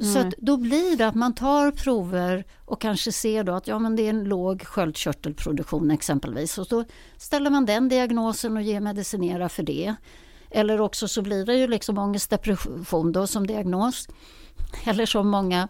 [0.00, 3.78] Så att då blir det att man tar prover och kanske ser då att ja,
[3.78, 6.58] men det är en låg sköldkörtelproduktion exempelvis.
[6.58, 6.84] Och då
[7.16, 9.94] ställer man den diagnosen och ger medicinera för det.
[10.50, 14.08] Eller också så blir det ju liksom ångestdepression då som diagnos.
[14.84, 15.68] Eller som många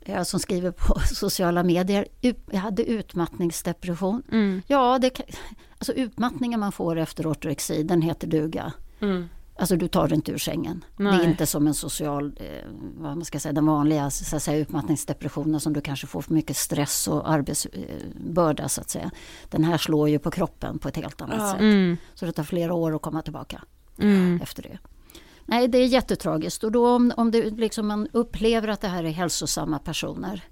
[0.00, 4.22] eh, som skriver på sociala medier, ut- jag hade utmattningsdepression.
[4.32, 4.62] Mm.
[4.66, 5.20] Ja, det
[5.78, 8.72] alltså utmattningen man får efter ortorexi, den heter duga.
[9.00, 9.28] Mm.
[9.56, 10.84] Alltså du tar dig inte ur sängen.
[10.96, 11.20] Det Nej.
[11.20, 12.46] är inte som en social, eh,
[12.96, 16.56] vad man ska säga, den vanliga så säga, utmattningsdepressionen som du kanske får för mycket
[16.56, 19.10] stress och arbetsbörda så att säga.
[19.50, 21.52] Den här slår ju på kroppen på ett helt annat Ja.
[21.52, 21.60] sätt.
[21.60, 21.96] Mm.
[22.14, 23.62] Så det tar flera år att komma tillbaka
[23.98, 24.40] Mm.
[24.42, 24.78] efter det.
[25.46, 29.04] Nej, det är jättetragiskt och då om, om det, liksom man upplever att det här
[29.04, 30.44] är hälsosamma personer.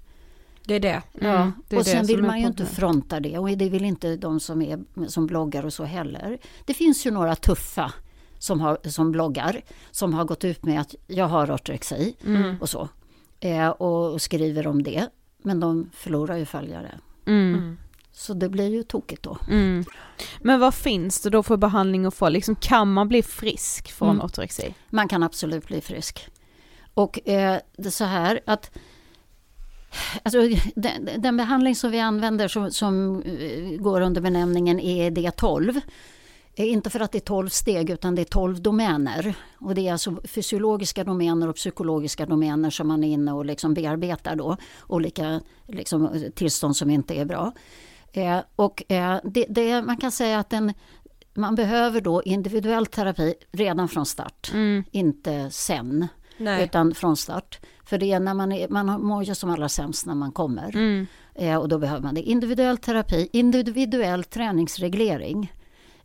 [0.65, 1.01] Det är det.
[1.21, 3.85] Mm, det är och det sen vill man ju inte fronta det och det vill
[3.85, 6.37] inte de som, är, som bloggar och så heller.
[6.65, 7.93] Det finns ju några tuffa
[8.41, 9.61] som, har, som bloggar
[9.91, 12.57] som har gått ut med att jag har ortorexi Mm.
[12.61, 12.89] och så.
[13.39, 15.07] Eh, och, och skriver om det.
[15.43, 16.99] Men de förlorar ju följare.
[17.27, 17.77] Mm.
[18.11, 19.37] Så det blir ju tokigt då.
[19.49, 19.83] Mm.
[20.41, 22.29] Men vad finns det då för behandling att få?
[22.29, 24.21] Liksom, kan man bli frisk från Mm.
[24.25, 24.73] ortorexi?
[24.89, 26.27] Man kan absolut bli frisk.
[26.93, 28.71] Och eh, det är så här att
[30.23, 30.39] alltså,
[30.75, 35.81] den, den behandling som vi använder som, som eh, går under benämningen EED12 är
[36.67, 39.33] inte för att det är 12 steg utan det är 12 domäner.
[39.57, 43.73] Och det är alltså fysiologiska domäner och psykologiska domäner som man är inne och liksom
[43.73, 44.57] bearbetar då.
[44.87, 47.51] Olika liksom, tillstånd som inte är bra.
[48.13, 50.73] Eh, och eh, det, det, man kan säga att den,
[51.33, 54.51] man behöver då individuell terapi redan från start.
[54.53, 54.83] Mm.
[54.91, 56.07] Inte sen,
[56.37, 56.63] Nej.
[56.63, 57.59] utan från start.
[57.85, 60.75] För det är när man, är, man mår ju som allra sämst när man kommer.
[60.75, 61.07] Mm.
[61.35, 62.21] Eh, och då behöver man det.
[62.21, 65.51] Individuell terapi, individuell träningsreglering.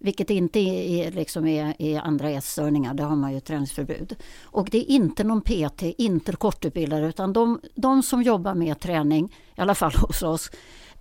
[0.07, 4.16] Vilket inte är, liksom är, är andra ätstörningar, där har man ju träningsförbud.
[4.44, 9.36] Och det är inte någon PT, inte kortutbildare, utan de, de som jobbar med träning,
[9.57, 10.50] i alla fall hos oss,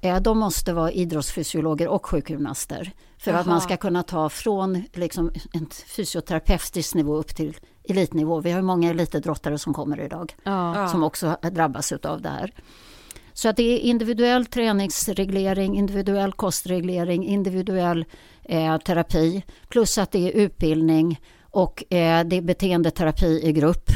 [0.02, 2.92] eh, de måste vara idrottsfysiologer och sjukgymnaster.
[3.18, 3.54] För att Jaha.
[3.54, 8.40] man ska kunna ta från liksom, en fysioterapeutisk nivå upp till elitnivå.
[8.40, 10.36] Vi har många elitidrottare som kommer idag.
[10.44, 10.88] Ja.
[10.88, 12.54] som också drabbas av det här.
[13.36, 18.06] Så att det är individuell träningsreglering, individuell kostreglering, individuell
[18.44, 23.90] eh, terapi plus att det är utbildning och eh, det är beteendeterapi i grupp.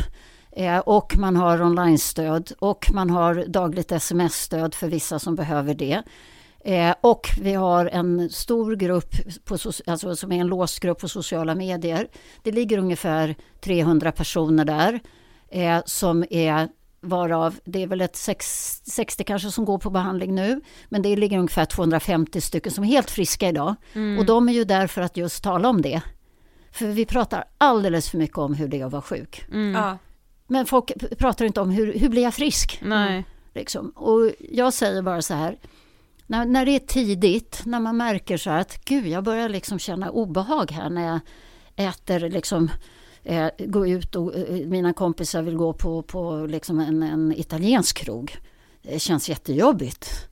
[0.51, 6.03] Eh, och man har online-stöd och man har dagligt sms-stöd för vissa som behöver det.
[6.65, 9.15] Eh, och vi har en stor grupp
[9.45, 12.07] på, alltså, som är en låst grupp på sociala medier.
[12.43, 14.99] Det ligger ungefär 300 personer där
[15.49, 16.69] eh, som är
[17.01, 18.45] varav det är väl ett sex,
[18.85, 20.61] 60 kanske som går på behandling nu.
[20.89, 23.75] Men det ligger ungefär 250 stycken som är helt friska idag.
[24.19, 26.01] Och de är ju där för att just tala om det.
[26.71, 29.45] För vi pratar alldeles för mycket om hur det är att vara sjuk.
[29.51, 29.73] Mm.
[29.73, 29.97] Ja.
[30.47, 32.79] Men folk pratar inte om hur, hur blir jag frisk?
[32.81, 33.25] Nej.
[33.53, 33.89] Liksom.
[33.89, 35.57] Och jag säger bara så här,
[36.27, 39.79] när, när det är tidigt, när man märker så här att gud, jag börjar liksom
[39.79, 41.19] känna obehag här när jag
[41.87, 42.69] äter liksom
[43.23, 47.97] eh, gå ut och eh, mina kompisar vill gå på, på liksom en, en italiensk
[47.97, 48.37] krog.
[48.81, 50.29] Det känns jättejobbigt.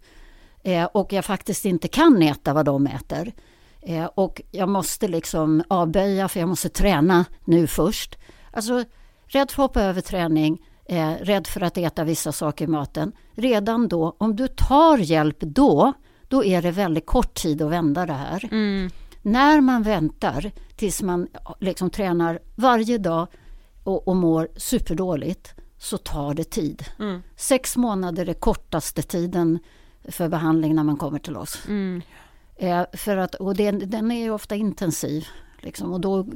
[0.63, 3.33] Eh, och jag faktiskt inte kan äta vad de äter.
[3.81, 8.17] Eh, och jag måste liksom avböja för jag måste träna nu först.
[8.51, 8.83] Alltså
[9.27, 13.11] rädd för att hoppa över träning, eh, rädd för att äta vissa saker i maten.
[13.35, 15.93] Redan då, om du tar hjälp då,
[16.27, 18.49] då är det väldigt kort tid att vända det här.
[18.51, 18.89] Mm.
[19.27, 21.27] När man väntar tills man
[21.59, 23.27] liksom tränar varje dag
[23.83, 26.83] och, och mår superdåligt så tar det tid.
[26.99, 27.21] Mm.
[27.35, 29.59] Sex månader är kortaste tiden
[30.09, 31.59] för behandling när man kommer till oss.
[31.67, 32.01] Mm.
[32.55, 35.27] Eh, för att, och den, den är ju ofta intensiv
[35.59, 36.27] liksom, och då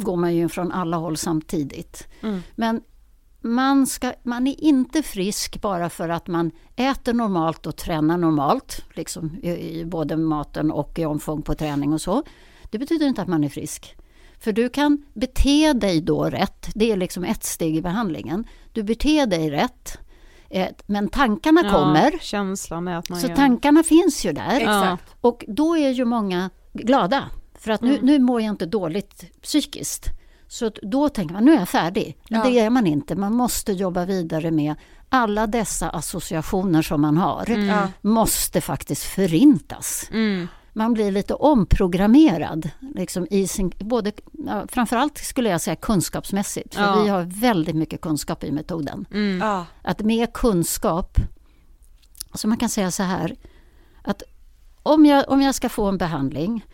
[0.00, 2.08] går man ju från alla håll samtidigt.
[2.22, 2.42] Mm.
[2.54, 2.82] Men
[3.40, 8.84] man, ska, man är inte frisk bara för att man äter normalt och tränar normalt,
[8.94, 12.22] liksom i, i både maten och i omfång på träning och så.
[12.70, 13.96] Det betyder inte att man är frisk.
[14.38, 18.46] För du kan bete dig då rätt, det är liksom ett steg i behandlingen.
[18.72, 19.98] Du beter dig rätt,
[20.86, 22.10] men tankarna kommer.
[22.12, 23.36] Ja, känslan är att man Så gör...
[23.36, 24.60] tankarna finns ju där.
[24.60, 24.98] Ja.
[25.20, 27.24] Och då är ju många glada.
[27.58, 28.06] För att nu, Mm.
[28.06, 30.06] nu mår jag inte dåligt psykiskt.
[30.48, 32.16] Så att då tänker man, nu är jag färdig.
[32.30, 32.46] Men Ja.
[32.46, 33.14] det är man inte.
[33.16, 34.74] Man måste jobba vidare med
[35.08, 37.48] alla dessa associationer som man har.
[37.50, 37.88] Ja.
[38.00, 40.08] Måste faktiskt förintas.
[40.12, 40.48] Mm.
[40.72, 42.70] Man blir lite omprogrammerad.
[42.94, 44.12] Liksom i sin, både,
[44.68, 46.74] framförallt skulle jag säga kunskapsmässigt.
[46.74, 47.02] För Ja.
[47.02, 49.06] vi har väldigt mycket kunskap i metoden.
[49.12, 49.38] Mm.
[49.48, 49.66] Ja.
[49.82, 51.16] Att med kunskap,
[52.34, 53.36] så man kan säga så här,
[54.02, 54.22] att
[54.82, 56.64] om jag, om jag ska få en behandling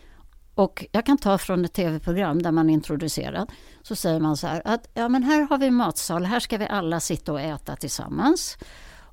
[0.55, 3.51] och jag kan ta från ett tv-program där man är introducerad,
[3.81, 6.67] så säger man så här att ja, men här har vi matsal, här ska vi
[6.67, 8.57] alla sitta och äta tillsammans.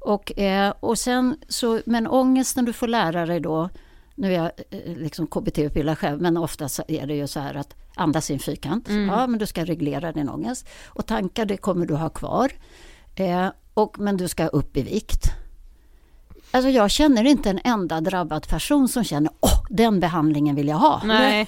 [0.01, 3.69] Och, eh, och sen så, men ångesten du får lära dig då,
[4.15, 7.75] nu är jag eh, liksom KBT-utbildad själv, men oftast är det ju så här att
[7.95, 8.89] andas i en fyrkant.
[8.89, 10.69] Ja, men du ska reglera din ångest.
[10.87, 12.53] Och tankar, det kommer du ha kvar.
[13.15, 15.25] Eh, och, men du ska upp i vikt.
[16.51, 20.77] Alltså jag känner inte en enda drabbad person som känner åh, den behandlingen vill jag
[20.77, 21.03] ha.
[21.05, 21.47] Nej.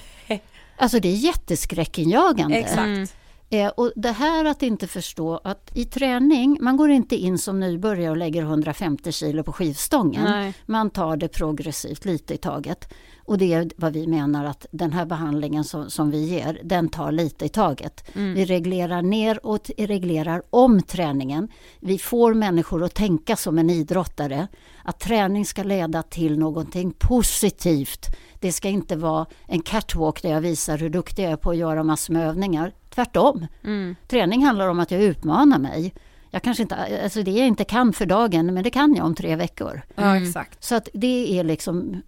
[0.77, 2.55] Alltså det är jätteskräckinjagande.
[2.57, 2.79] Exakt.
[2.79, 3.07] Mm.
[3.53, 7.59] Eh, och det här att inte förstå att i träning, man går inte in som
[7.59, 10.23] nybörjare och lägger 150 kilo på skivstången.
[10.23, 10.53] Nej.
[10.65, 12.93] Man tar det progressivt, lite i taget.
[13.25, 16.89] Och det är vad vi menar att den här behandlingen som, som vi ger, den
[16.89, 18.09] tar lite i taget.
[18.13, 21.47] Vi reglerar ner och reglerar om träningen.
[21.79, 24.47] Vi får människor att tänka som en idrottare.
[24.83, 28.07] Att träning ska leda till någonting positivt.
[28.39, 31.57] Det ska inte vara en catwalk där jag visar hur duktig jag är på att
[31.57, 32.71] göra massor med övningar.
[32.95, 33.47] Tvärtom.
[33.63, 33.95] Mm.
[34.07, 35.93] Träning handlar om att jag utmanar mig.
[36.33, 39.15] Jag kanske inte, alltså det jag inte kan för dagen, men det kan jag om
[39.15, 39.81] tre veckor.
[39.95, 40.63] Ja, exakt.
[40.63, 42.01] Så att det är liksom,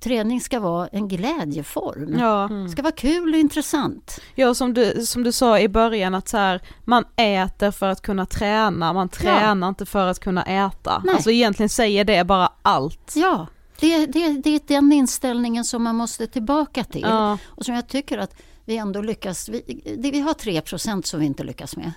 [0.00, 2.18] träning ska vara en glädjeform.
[2.18, 2.48] Ja.
[2.64, 4.20] Det ska vara kul och intressant.
[4.34, 8.02] Ja som du, som du sa i början att så här, man äter för att
[8.02, 11.02] kunna träna, man tränar inte för att kunna äta.
[11.04, 11.14] Nej.
[11.14, 13.12] Alltså egentligen säger det bara allt.
[13.16, 13.46] Ja,
[13.80, 17.06] det, det, det är den inställningen som man måste tillbaka till.
[17.08, 17.38] Ja.
[17.44, 18.34] Och som jag tycker att
[18.64, 21.92] vi ändå lyckas, vi, det, vi har 3% som vi inte lyckas med.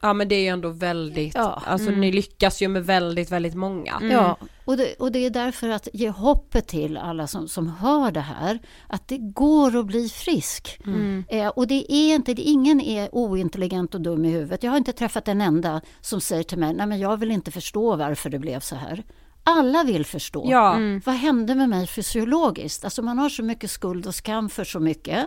[0.00, 1.62] Ja men det är ju ändå väldigt, Ja.
[1.66, 3.98] alltså ni lyckas ju med väldigt, väldigt många.
[4.10, 8.10] Ja, och det, och det är därför att ge hoppet till alla som, som hör
[8.10, 10.80] det här, att det går att bli frisk.
[11.28, 14.62] Eh, och det är inte, det, ingen är ointelligent och dum i huvudet.
[14.62, 17.50] Jag har inte träffat en enda som säger till mig, nej men jag vill inte
[17.50, 19.02] förstå varför det blev så här.
[19.48, 20.46] Alla vill förstå.
[20.50, 22.84] Ja, Vad hände med mig fysiologiskt?
[22.84, 25.26] Alltså man har så mycket skuld och skam för så mycket.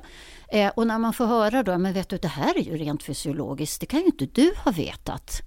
[0.51, 3.03] Eh, och när man får höra då, men vet du det här är ju rent
[3.03, 5.41] fysiologiskt, det kan ju inte du ha vetat.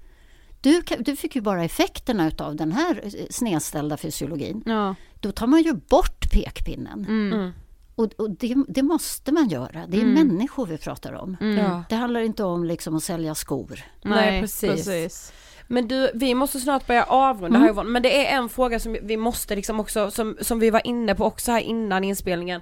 [0.60, 4.62] Du, kan, du fick ju bara effekterna av den här eh, snedställda fysiologin.
[4.66, 4.94] Ja.
[5.20, 7.04] Då tar man ju bort pekpinnen.
[7.08, 7.50] Mm.
[7.94, 9.86] Och, och det, det måste man göra.
[9.88, 11.36] Det är människor vi pratar om.
[11.40, 11.84] ja.
[11.88, 13.80] Det handlar inte om liksom att sälja skor.
[14.04, 15.32] Nej, precis.
[15.66, 18.96] Men du, vi måste snart börja avrunda här Yvonne, men det är en fråga som
[19.02, 22.60] vi måste liksom också, som, som vi var inne på också här innan inspelningen.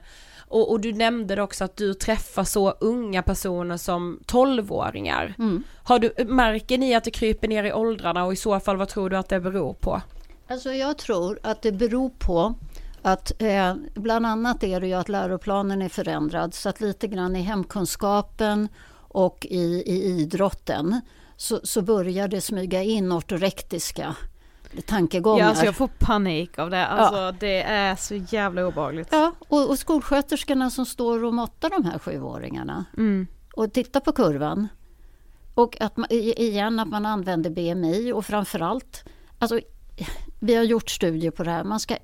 [0.49, 5.35] Och, och du nämnde också att du träffar så unga personer som 12-åringar.
[5.83, 8.89] Har du, märker ni att det kryper ner i åldrarna och i så fall vad
[8.89, 10.01] tror du att det beror på?
[10.49, 12.55] Alltså jag tror att det beror på
[13.03, 17.37] att eh, bland annat är det ju att läroplanen är förändrad så att lite grann
[17.37, 18.69] i hemkunskapen
[19.09, 21.01] och i, i idrotten
[21.43, 24.17] så, så börjar det smyga in ortorektiska
[24.87, 25.39] tankegångar.
[25.45, 29.09] Ja alltså jag får panik av det, alltså det är så jävla obehagligt.
[29.11, 33.27] Ja, och, och skolsköterskorna som står och måttar de här sjuåringarna Mm.
[33.57, 34.69] och tittar på kurvan.
[35.55, 39.05] Och att man, igen att man använder BMI och framförallt,
[39.39, 39.61] alltså
[40.41, 41.97] vi har gjort studier på det här, man, ska,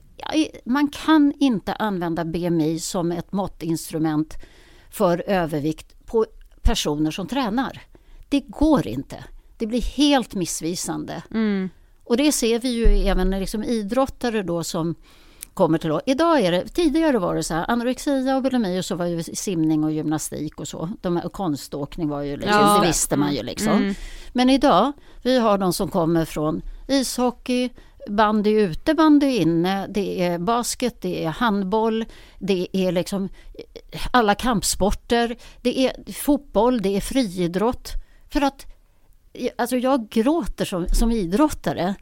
[0.65, 4.35] man kan inte använda BMI som ett måttinstrument
[4.91, 6.27] för övervikt på
[6.63, 7.88] personer som tränar.
[8.29, 9.25] Det går inte.
[9.59, 11.23] Det blir helt missvisande.
[11.31, 11.71] Mm.
[12.05, 14.95] Och det ser vi ju även när liksom idrottare då som
[15.55, 16.03] kommer till oss.
[16.07, 19.23] Idag är det, tidigare var det så här, anorexia och bulimi och så var ju
[19.23, 20.91] simning och gymnastik och så.
[21.01, 22.79] De och konståkning var ju liksom, Ja.
[22.81, 23.73] det visste man ju liksom.
[23.73, 23.95] Mm.
[24.33, 27.71] Men idag, vi har de som kommer från ishockey,
[28.09, 32.05] bandy ute, bandy inne, det är basket, det är handboll,
[32.39, 33.29] det är liksom
[34.13, 37.93] alla kampsporter, det är fotboll, det är friidrott.
[38.29, 38.67] För att
[39.57, 41.95] alltså jag gråter som, som idrottare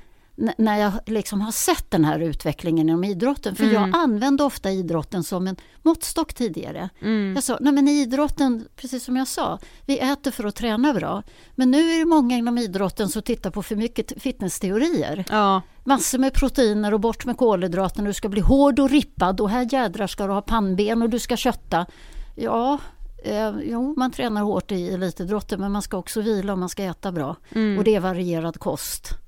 [0.58, 3.56] när jag liksom har sett den här utvecklingen inom idrotten.
[3.56, 6.88] För jag använde ofta idrotten som en måttstock tidigare.
[7.34, 11.22] Jag sa, nej men idrotten, precis som jag sa, vi äter för att träna bra.
[11.54, 15.24] Men nu är det många inom idrotten som tittar på för mycket fitnessteorier.
[15.28, 15.62] Ja.
[15.84, 18.08] Massor med proteiner och bort med kolhydraterna.
[18.08, 21.18] Du ska bli hård och rippad och här jädrar ska du ha pannben och du
[21.18, 21.86] ska kötta.
[22.34, 22.78] Ja,
[23.26, 26.82] eh, jo man tränar hårt i elitidrotten men man ska också vila och man ska
[26.84, 27.36] äta bra.
[27.78, 29.18] Och det är varierad kost.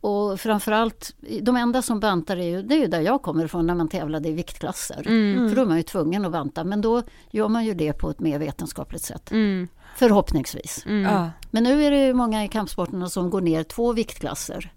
[0.00, 3.66] och framförallt, de enda som bantar är ju, det är ju där jag kommer ifrån
[3.66, 5.06] när man tävlade i viktklasser.
[5.06, 5.48] Mm.
[5.48, 8.10] För då är man ju tvungen att banta, men då gör man ju det på
[8.10, 9.30] ett mer vetenskapligt sätt.
[9.30, 9.68] Mm.
[9.96, 10.84] Förhoppningsvis.
[10.86, 11.28] Mm.
[11.50, 14.72] Men nu är det ju många i kampsporterna som går ner två viktklasser.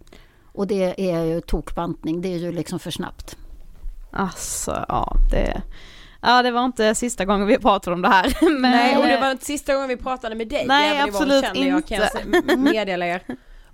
[0.53, 3.38] Och det är ju tokbantning, det är ju liksom för snabbt.
[4.11, 5.61] Alltså, ja det...
[6.22, 8.36] Ja det var inte sista gången vi pratade om det här.
[8.60, 10.66] Men, Nej och det var inte sista gången vi pratade med dig.
[10.68, 12.48] Nej, även absolut känner jag, kan jag inte.
[12.50, 13.22] se- meddela er.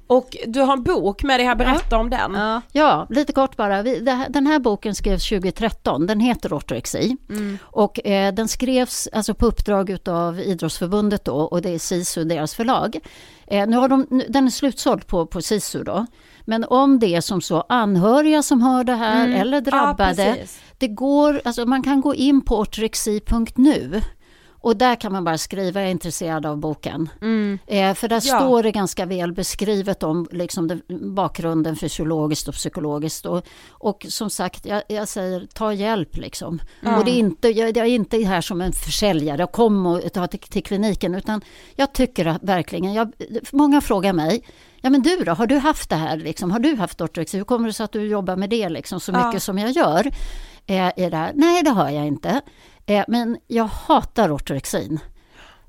[0.07, 2.33] Och du har en bok med dig här, berätta om den.
[2.33, 2.61] Ja.
[2.71, 3.81] Ja, lite kort bara.
[3.81, 6.07] Vi, det den här boken skrevs 2013.
[6.07, 7.17] Den heter Ortorexi.
[7.29, 7.57] Mm.
[7.63, 12.55] Och eh, den skrevs alltså på uppdrag utav Idrottsförbundet då och det är SISU, deras
[12.55, 12.97] förlag.
[13.47, 16.05] Eh, nu har de, nu, den är slutsåld på, på SISU då.
[16.45, 19.41] Men om det är som så anhöriga som har det här Mm.
[19.41, 20.25] eller drabbade.
[20.25, 20.35] Ja,
[20.77, 24.01] det går, alltså man kan gå in på ortorexi.nu
[24.65, 27.09] och där kan man bara skriva jag är intresserad av boken.
[27.21, 27.59] Mm.
[27.67, 28.39] Eh, för där Ja.
[28.39, 30.81] står det ganska väl beskrivet om liksom den,
[31.15, 33.25] bakgrunden fysiologiskt och psykologiskt.
[33.25, 36.59] Och, och som sagt, jag, jag säger ta hjälp liksom.
[36.81, 36.97] Ja.
[36.97, 40.27] Och det är inte, jag, jag är inte här som en försäljare, kom och ta
[40.27, 41.15] till, till kliniken.
[41.15, 41.41] Utan
[41.75, 43.11] jag tycker att verkligen, jag,
[43.51, 44.43] många frågar mig,
[44.81, 46.17] ja men du då, har du haft det här?
[46.17, 46.51] Liksom?
[46.51, 47.37] Har du haft ortorexi?
[47.37, 49.27] Hur kommer det sig att du jobbar med det liksom, så Ja.
[49.27, 50.11] mycket som jag gör?
[50.67, 51.31] Eh, i det här?
[51.35, 52.41] Nej, det har jag inte.
[52.85, 54.99] Eh, men jag hatar ortorexin.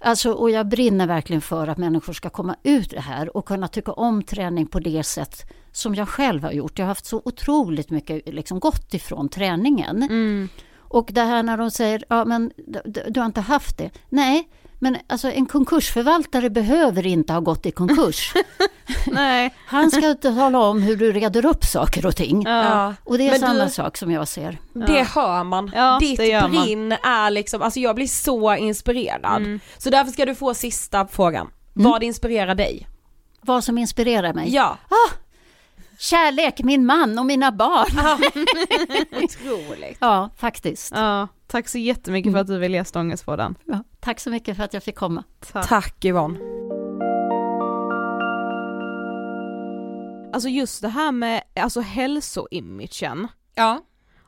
[0.00, 3.68] Alltså, och jag brinner verkligen för att människor ska komma ut det här och kunna
[3.68, 6.78] tycka om träning på det sätt som jag själv har gjort.
[6.78, 10.02] Jag har haft så otroligt mycket liksom, gott ifrån träningen.
[10.02, 10.48] Mm.
[10.78, 12.52] Och det här när de säger, ja men
[12.84, 13.90] du, du- har inte haft det.
[14.08, 14.48] Nej,
[14.78, 18.32] men alltså en konkursförvaltare behöver inte ha gått i konkurs.
[19.06, 19.54] Nej.
[19.66, 22.42] Han ska tala om hur du reder upp saker och ting.
[22.42, 22.64] Ja.
[22.64, 22.94] Ja.
[23.04, 24.58] Och det är Men samma du- sak som jag ser.
[24.72, 25.70] Det hör man.
[25.74, 26.50] Ja, Ditt det gör man.
[26.50, 29.36] brinn är liksom, alltså jag blir så inspirerad.
[29.42, 29.60] Mm.
[29.78, 31.50] Så därför ska du få sista frågan.
[31.76, 31.90] Mm.
[31.90, 32.86] Vad inspirerar dig?
[33.40, 34.54] Vad som inspirerar mig?
[34.54, 34.78] Ja.
[35.98, 38.18] Kärlek, min man och mina barn.
[39.24, 39.96] Otroligt.
[40.00, 40.92] Ja, faktiskt.
[40.94, 41.28] ja.
[41.46, 43.58] Tack så jättemycket för att du ville gästa Ångestpodden.
[43.64, 45.24] Ja, tack så mycket för att jag fick komma.
[45.52, 45.68] Tack.
[45.68, 46.38] Tack Yvonne.
[50.32, 53.80] Alltså just det här med alltså hälsoimagen Ja.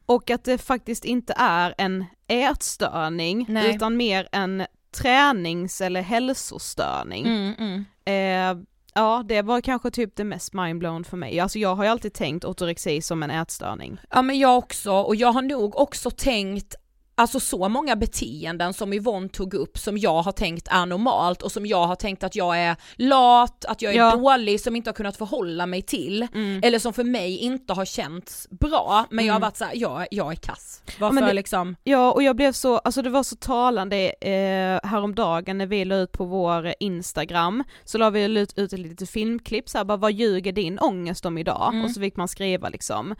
[0.06, 3.74] och att det faktiskt inte är en ätstörning Nej.
[3.74, 4.66] utan mer en
[4.96, 7.26] tränings eller hälsostörning.
[7.26, 7.84] Mm, mm.
[8.04, 8.64] Eh,
[8.94, 11.40] ja det var kanske typ det mest mindblown för mig.
[11.40, 13.98] Alltså jag har ju alltid tänkt ortorexi som en ätstörning.
[14.10, 16.74] Ja men jag också och jag har nog också tänkt
[17.18, 21.52] Alltså så många beteenden som Yvonne tog upp som jag har tänkt är normalt och
[21.52, 24.16] som jag har tänkt att jag är lat, att jag är Ja.
[24.16, 26.26] dålig, som inte har kunnat förhålla mig till.
[26.34, 26.60] Mm.
[26.64, 29.46] Eller som för mig inte har känts bra, men jag har Mm.
[29.46, 30.82] varit såhär, jag, jag är kass.
[30.98, 31.76] Varför men det- liksom?
[31.84, 35.94] Ja och jag blev så, alltså det var så talande eh, häromdagen när vi la
[35.96, 39.96] ut på vår Instagram, så la vi ut, ut ett litet filmklipp så här, bara
[39.98, 41.68] vad ljuger din ångest om idag?
[41.72, 41.84] Mm.
[41.84, 43.14] Och så fick man skriva liksom.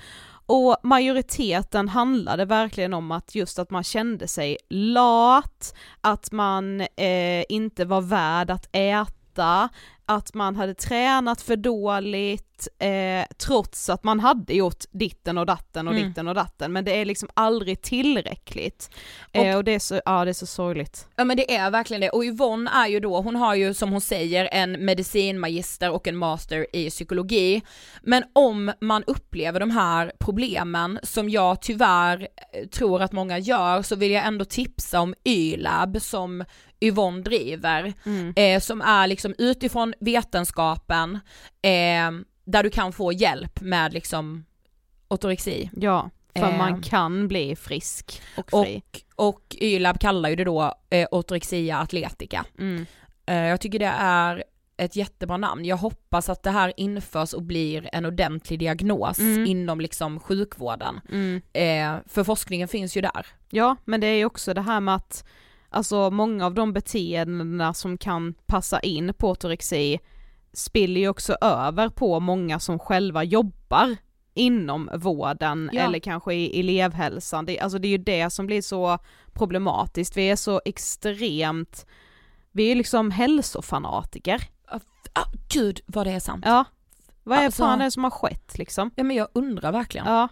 [0.50, 7.44] Och majoriteten handlade verkligen om att just att man kände sig lat, att man eh,
[7.48, 9.68] inte var värd att äta,
[10.08, 15.88] att man hade tränat för dåligt, eh, trots att man hade gjort ditten och datten
[15.88, 16.08] och Mm.
[16.08, 18.90] ditten och datten, men det är liksom aldrig tillräckligt.
[19.32, 21.08] Eh, och det är så, ja det är så sorgligt.
[21.16, 23.90] Ja men det är verkligen det och Yvonne är ju då, hon har ju som
[23.92, 27.62] hon säger en medicinmagister och en master i psykologi.
[28.02, 33.82] Men om man upplever de här problemen som jag tyvärr eh, tror att många gör
[33.82, 36.44] så vill jag ändå tipsa om YLAB som
[36.80, 37.92] Yvonne driver.
[38.36, 41.14] Eh, som är liksom utifrån vetenskapen
[41.62, 42.10] eh,
[42.44, 44.44] där du kan få hjälp med liksom
[45.08, 45.70] ortorexi.
[45.76, 46.58] Ja, för Eh.
[46.58, 48.82] man kan bli frisk och Och, fri.
[49.16, 52.44] och YLAB kallar ju det då eh, ortorexia atletica.
[52.58, 52.86] Mm.
[53.26, 54.44] Eh, Jag tycker det är
[54.76, 55.64] ett jättebra namn.
[55.64, 59.46] Jag hoppas att det här införs och blir en ordentlig diagnos Mm.
[59.46, 61.00] inom liksom sjukvården.
[61.08, 61.42] Mm.
[61.52, 63.26] Eh, för forskningen finns ju där.
[63.50, 65.24] Ja, men det är ju också det här med att
[65.70, 69.98] alltså många av de beteendena som kan passa in på ortorexi
[70.52, 73.96] spiller ju också över på många som själva jobbar
[74.34, 75.80] inom vården Ja.
[75.82, 77.46] eller kanske i elevhälsan.
[77.46, 78.98] Det, alltså det är ju det som blir så
[79.32, 80.16] problematiskt.
[80.16, 81.86] Vi är så extremt,
[82.52, 84.42] vi är liksom hälsofanatiker.
[85.12, 86.44] Ah, gud vad det är sant.
[86.46, 86.64] Ja,
[87.24, 88.90] vad är Alltså- fan det som har skett liksom?
[88.96, 90.06] Ja men jag undrar verkligen.
[90.06, 90.28] Ja.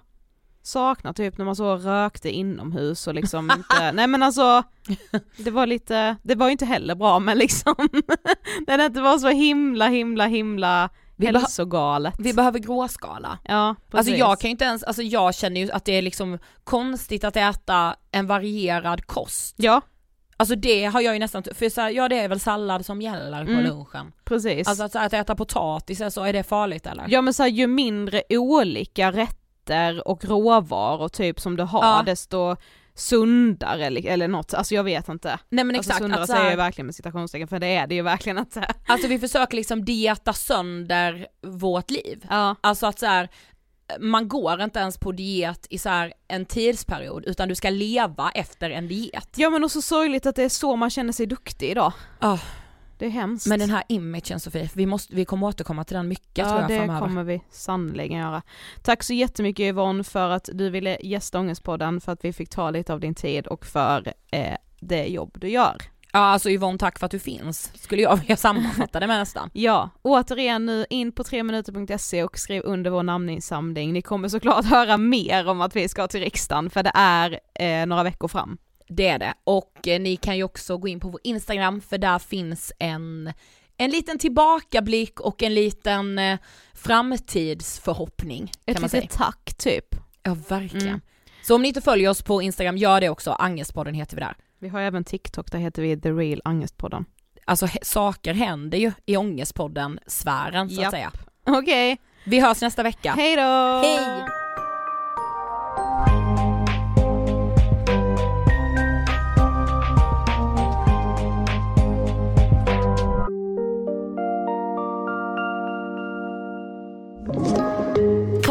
[0.66, 4.62] Saknar typ när man så rökte inomhus och liksom inte, nej men alltså
[5.36, 7.74] Det var lite, det var ju inte heller bra men liksom
[8.66, 13.38] När det inte var så himla himla himla Vi hälsogalet Vi behöver gråskala.
[13.44, 13.98] Ja precis.
[14.08, 17.24] Alltså jag kan ju inte ens, alltså jag känner ju att det är liksom konstigt
[17.24, 19.54] att äta en varierad kost.
[19.58, 19.80] Ja,
[20.38, 23.02] Alltså det har jag ju nästan, för så här, ja det är väl sallad som
[23.02, 23.64] gäller på Mm.
[23.64, 24.12] lunchen.
[24.24, 24.68] Precis.
[24.68, 27.04] Alltså att, att äta potatis, så är det farligt eller?
[27.08, 29.12] Ja men så här, ju mindre olika
[29.70, 32.02] rätter och råvaror typ som du har Ja.
[32.06, 32.56] desto
[32.94, 35.38] sundare eller, något, alltså jag vet inte.
[35.48, 37.86] Nej men Alltså exakt, sundare att, så säger jag verkligen med citationstecken för det är
[37.86, 38.74] det ju verkligen inte.
[38.86, 42.26] alltså vi försöker liksom dieta sönder vårt liv.
[42.30, 42.56] Ja.
[42.60, 43.28] Alltså att så här,
[44.00, 48.70] man går inte ens på diet i så en tidsperiod utan du ska leva efter
[48.70, 49.28] en diet.
[49.36, 51.92] ja men också sorgligt att det är så man känner sig duktig idag.
[52.20, 52.38] Ah.
[52.98, 53.46] Det är hemskt.
[53.46, 56.60] Men den här imagen Sofie, vi, måste, vi kommer återkomma till den mycket tror Ja
[56.60, 57.00] jag det framöver.
[57.00, 58.42] kommer vi sannoliken göra.
[58.82, 62.70] Tack så jättemycket Yvonne för att du ville gästa Ångestpodden, för att vi fick ta
[62.70, 65.76] lite av din tid och för eh, det jobb du gör.
[66.12, 69.50] Ja alltså Yvonne tack för att du finns, skulle jag vilja sammanfatta det med nästan.
[69.54, 73.92] Ja, återigen nu in på 3minuter.se och skriv under vår namninsamling.
[73.92, 77.86] Ni kommer såklart höra mer om att vi ska till riksdagen för det är eh,
[77.86, 78.58] några veckor fram.
[78.88, 79.34] Det är det.
[79.44, 83.32] Och eh, ni kan ju också gå in på vår Instagram för där finns en,
[83.76, 86.38] en liten tillbakablick och en liten eh,
[86.74, 88.52] framtidsförhoppning.
[88.66, 89.84] Ett litet tack typ.
[90.22, 90.88] Ja verkligen.
[90.88, 91.00] Mm.
[91.42, 93.30] Så om ni inte följer oss på Instagram, gör det också.
[93.32, 94.36] Angestpodden heter vi där.
[94.58, 97.04] Vi har även TikTok, där heter vi The Real Angestpodden.
[97.44, 100.86] Alltså saker händer ju i Ångestpodden sfären så Japp.
[100.86, 101.12] att säga.
[101.46, 103.12] Okej, Vi hörs nästa vecka.
[103.16, 103.42] hej då!
[103.82, 104.26] Hej!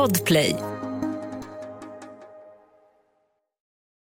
[0.06, 0.75] Podplay.